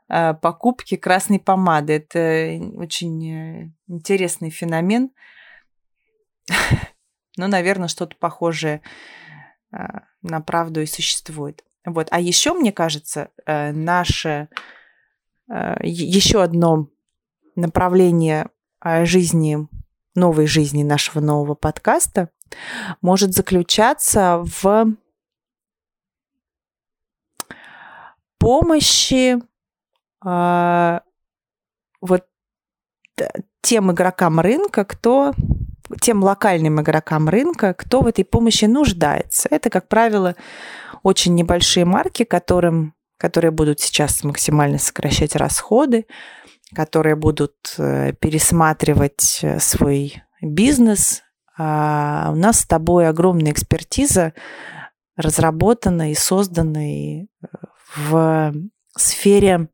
покупки 0.07 0.97
красной 0.97 1.39
помады. 1.39 1.93
Это 1.93 2.59
очень 2.77 3.73
интересный 3.87 4.51
феномен. 4.51 5.09
Ну, 7.37 7.47
наверное, 7.47 7.89
что-то 7.89 8.15
похожее 8.15 8.81
а, 9.71 10.03
на 10.21 10.41
правду 10.41 10.81
и 10.81 10.85
существует. 10.85 11.63
Вот. 11.85 12.07
А 12.11 12.19
еще, 12.19 12.53
мне 12.53 12.71
кажется, 12.71 13.29
э, 13.45 13.71
наше 13.71 14.47
э, 15.51 15.75
еще 15.83 16.41
одно 16.41 16.87
направление 17.55 18.49
а, 18.79 19.05
жизни, 19.05 19.67
новой 20.15 20.47
жизни 20.47 20.83
нашего 20.83 21.19
нового 21.19 21.55
подкаста 21.55 22.29
может 23.01 23.33
заключаться 23.33 24.43
в 24.61 24.95
помощи 28.39 29.37
э, 30.25 30.99
вот 32.01 32.25
тем 33.61 33.91
игрокам 33.91 34.39
рынка, 34.39 34.85
кто 34.85 35.33
тем 36.01 36.23
локальным 36.23 36.81
игрокам 36.81 37.29
рынка, 37.29 37.73
кто 37.73 38.01
в 38.01 38.07
этой 38.07 38.25
помощи 38.25 38.65
нуждается. 38.65 39.47
Это, 39.51 39.69
как 39.69 39.87
правило, 39.87 40.35
очень 41.03 41.35
небольшие 41.35 41.85
марки, 41.85 42.23
которым, 42.23 42.95
которые 43.17 43.51
будут 43.51 43.79
сейчас 43.79 44.23
максимально 44.23 44.77
сокращать 44.77 45.35
расходы, 45.35 46.05
которые 46.73 47.15
будут 47.15 47.53
э, 47.77 48.13
пересматривать 48.13 49.39
э, 49.41 49.59
свой 49.59 50.23
бизнес. 50.41 51.21
А 51.57 52.31
у 52.33 52.35
нас 52.35 52.61
с 52.61 52.65
тобой 52.65 53.07
огромная 53.07 53.51
экспертиза 53.51 54.33
разработана 55.15 56.11
и 56.11 56.15
создана 56.15 56.81
э, 56.81 57.25
в 57.95 58.53
сфере 58.97 59.69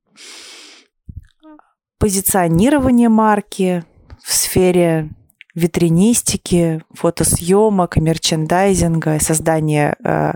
позиционирования 1.97 3.10
марки, 3.10 3.86
в 4.24 4.34
сфере 4.34 5.10
витринистики, 5.55 6.81
фотосъемок, 6.93 7.97
мерчендайзинга, 7.97 9.19
создания, 9.19 9.95
э, 10.03 10.33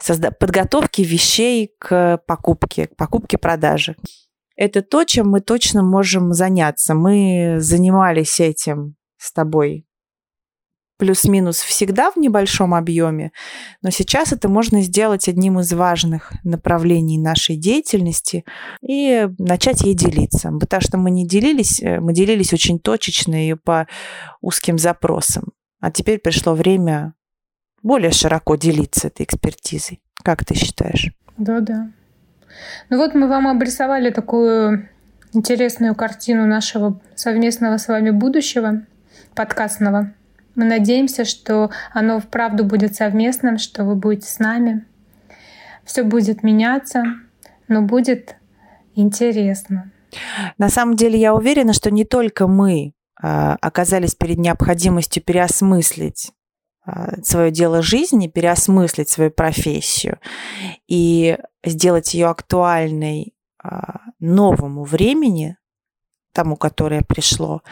созда 0.00 0.30
подготовки 0.30 1.02
вещей 1.02 1.72
к 1.78 2.20
покупке, 2.26 2.86
к 2.86 2.96
покупке-продаже. 2.96 3.96
Это 4.56 4.82
то, 4.82 5.04
чем 5.04 5.30
мы 5.30 5.40
точно 5.40 5.82
можем 5.82 6.32
заняться. 6.32 6.94
Мы 6.94 7.56
занимались 7.58 8.40
этим 8.40 8.96
с 9.16 9.32
тобой 9.32 9.87
плюс-минус 10.98 11.58
всегда 11.58 12.10
в 12.10 12.16
небольшом 12.16 12.74
объеме, 12.74 13.32
но 13.82 13.90
сейчас 13.90 14.32
это 14.32 14.48
можно 14.48 14.82
сделать 14.82 15.28
одним 15.28 15.60
из 15.60 15.72
важных 15.72 16.32
направлений 16.44 17.18
нашей 17.18 17.56
деятельности 17.56 18.44
и 18.82 19.28
начать 19.38 19.82
ей 19.82 19.94
делиться. 19.94 20.50
Потому 20.60 20.80
что 20.82 20.98
мы 20.98 21.10
не 21.10 21.26
делились, 21.26 21.80
э, 21.80 22.00
мы 22.00 22.12
делились 22.12 22.52
очень 22.52 22.78
точечно 22.78 23.48
и 23.48 23.54
по 23.54 23.86
узким 24.40 24.78
запросам. 24.78 25.52
А 25.80 25.90
теперь 25.90 26.18
пришло 26.18 26.54
время 26.54 27.14
более 27.82 28.10
широко 28.10 28.56
делиться 28.56 29.06
этой 29.06 29.24
экспертизой. 29.24 30.00
Как 30.22 30.44
ты 30.44 30.54
считаешь? 30.54 31.12
Да-да. 31.36 31.92
Ну 32.90 32.96
вот 32.98 33.14
мы 33.14 33.28
вам 33.28 33.46
обрисовали 33.46 34.10
такую 34.10 34.88
интересную 35.32 35.94
картину 35.94 36.46
нашего 36.46 37.00
совместного 37.14 37.76
с 37.76 37.88
вами 37.88 38.10
будущего, 38.10 38.82
подкастного. 39.34 40.14
Мы 40.58 40.64
надеемся, 40.64 41.24
что 41.24 41.70
оно 41.92 42.18
вправду 42.18 42.64
будет 42.64 42.96
совместным, 42.96 43.58
что 43.58 43.84
вы 43.84 43.94
будете 43.94 44.26
с 44.26 44.40
нами. 44.40 44.84
Все 45.84 46.02
будет 46.02 46.42
меняться, 46.42 47.04
но 47.68 47.82
будет 47.82 48.34
интересно. 48.96 49.92
На 50.58 50.68
самом 50.68 50.96
деле 50.96 51.16
я 51.16 51.32
уверена, 51.32 51.72
что 51.72 51.92
не 51.92 52.04
только 52.04 52.48
мы 52.48 52.94
а, 53.22 53.56
оказались 53.60 54.16
перед 54.16 54.38
необходимостью 54.38 55.22
переосмыслить 55.22 56.32
а, 56.84 57.22
свое 57.22 57.52
дело 57.52 57.80
жизни, 57.80 58.26
переосмыслить 58.26 59.10
свою 59.10 59.30
профессию 59.30 60.18
и 60.88 61.38
сделать 61.64 62.14
ее 62.14 62.26
актуальной 62.26 63.32
а, 63.62 64.00
новому 64.18 64.82
времени, 64.82 65.56
тому, 66.32 66.56
которое 66.56 67.02
пришло, 67.02 67.62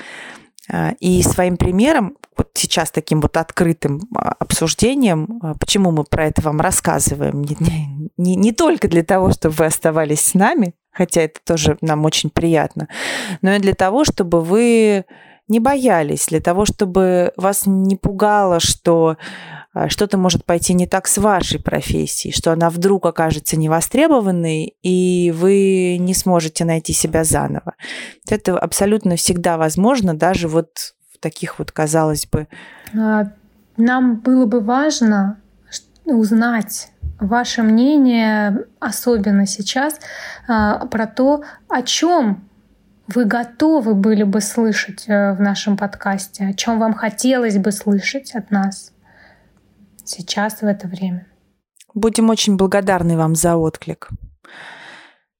и 1.00 1.22
своим 1.22 1.56
примером, 1.56 2.16
вот 2.36 2.50
сейчас 2.54 2.90
таким 2.90 3.20
вот 3.20 3.36
открытым 3.36 4.02
а, 4.14 4.34
обсуждением, 4.38 5.40
а, 5.42 5.54
почему 5.54 5.90
мы 5.90 6.04
про 6.04 6.26
это 6.26 6.42
вам 6.42 6.60
рассказываем, 6.60 7.42
не, 7.42 7.56
не, 8.16 8.36
не 8.36 8.52
только 8.52 8.88
для 8.88 9.02
того, 9.02 9.32
чтобы 9.32 9.54
вы 9.54 9.66
оставались 9.66 10.20
с 10.20 10.34
нами, 10.34 10.74
хотя 10.90 11.22
это 11.22 11.40
тоже 11.44 11.78
нам 11.80 12.04
очень 12.04 12.30
приятно, 12.30 12.88
но 13.42 13.54
и 13.54 13.58
для 13.58 13.74
того, 13.74 14.04
чтобы 14.04 14.42
вы 14.42 15.04
не 15.48 15.60
боялись, 15.60 16.26
для 16.26 16.40
того, 16.40 16.64
чтобы 16.64 17.32
вас 17.36 17.62
не 17.66 17.96
пугало, 17.96 18.60
что 18.60 19.16
а, 19.72 19.88
что-то 19.88 20.18
может 20.18 20.44
пойти 20.44 20.74
не 20.74 20.86
так 20.86 21.06
с 21.06 21.18
вашей 21.18 21.62
профессией, 21.62 22.34
что 22.34 22.50
она 22.52 22.70
вдруг 22.70 23.06
окажется 23.06 23.56
невостребованной, 23.56 24.74
и 24.82 25.32
вы 25.36 25.98
не 26.00 26.14
сможете 26.14 26.64
найти 26.64 26.92
себя 26.92 27.24
заново. 27.24 27.74
Это 28.28 28.58
абсолютно 28.58 29.16
всегда 29.16 29.56
возможно, 29.56 30.16
даже 30.16 30.48
вот 30.48 30.94
в 31.14 31.18
таких 31.18 31.58
вот, 31.58 31.72
казалось 31.72 32.26
бы... 32.26 32.48
А, 32.98 33.26
нам 33.76 34.16
было 34.16 34.46
бы 34.46 34.60
важно 34.60 35.38
узнать 36.04 36.88
ваше 37.20 37.62
мнение, 37.62 38.66
особенно 38.80 39.46
сейчас, 39.46 40.00
а, 40.48 40.86
про 40.86 41.06
то, 41.06 41.42
о 41.68 41.82
чем 41.82 42.48
вы 43.08 43.24
готовы 43.24 43.94
были 43.94 44.22
бы 44.22 44.40
слышать 44.40 45.04
э, 45.08 45.32
в 45.32 45.40
нашем 45.40 45.76
подкасте, 45.76 46.46
о 46.46 46.54
чем 46.54 46.78
вам 46.78 46.94
хотелось 46.94 47.56
бы 47.58 47.72
слышать 47.72 48.34
от 48.34 48.50
нас 48.50 48.92
сейчас, 50.04 50.62
в 50.62 50.64
это 50.64 50.88
время. 50.88 51.26
Будем 51.94 52.30
очень 52.30 52.56
благодарны 52.56 53.16
вам 53.16 53.34
за 53.34 53.56
отклик. 53.56 54.08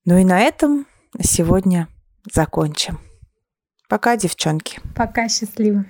Ну 0.05 0.16
и 0.18 0.24
на 0.24 0.40
этом 0.40 0.87
сегодня 1.20 1.88
закончим. 2.33 3.00
Пока, 3.88 4.16
девчонки. 4.16 4.81
Пока, 4.94 5.29
счастливо. 5.29 5.85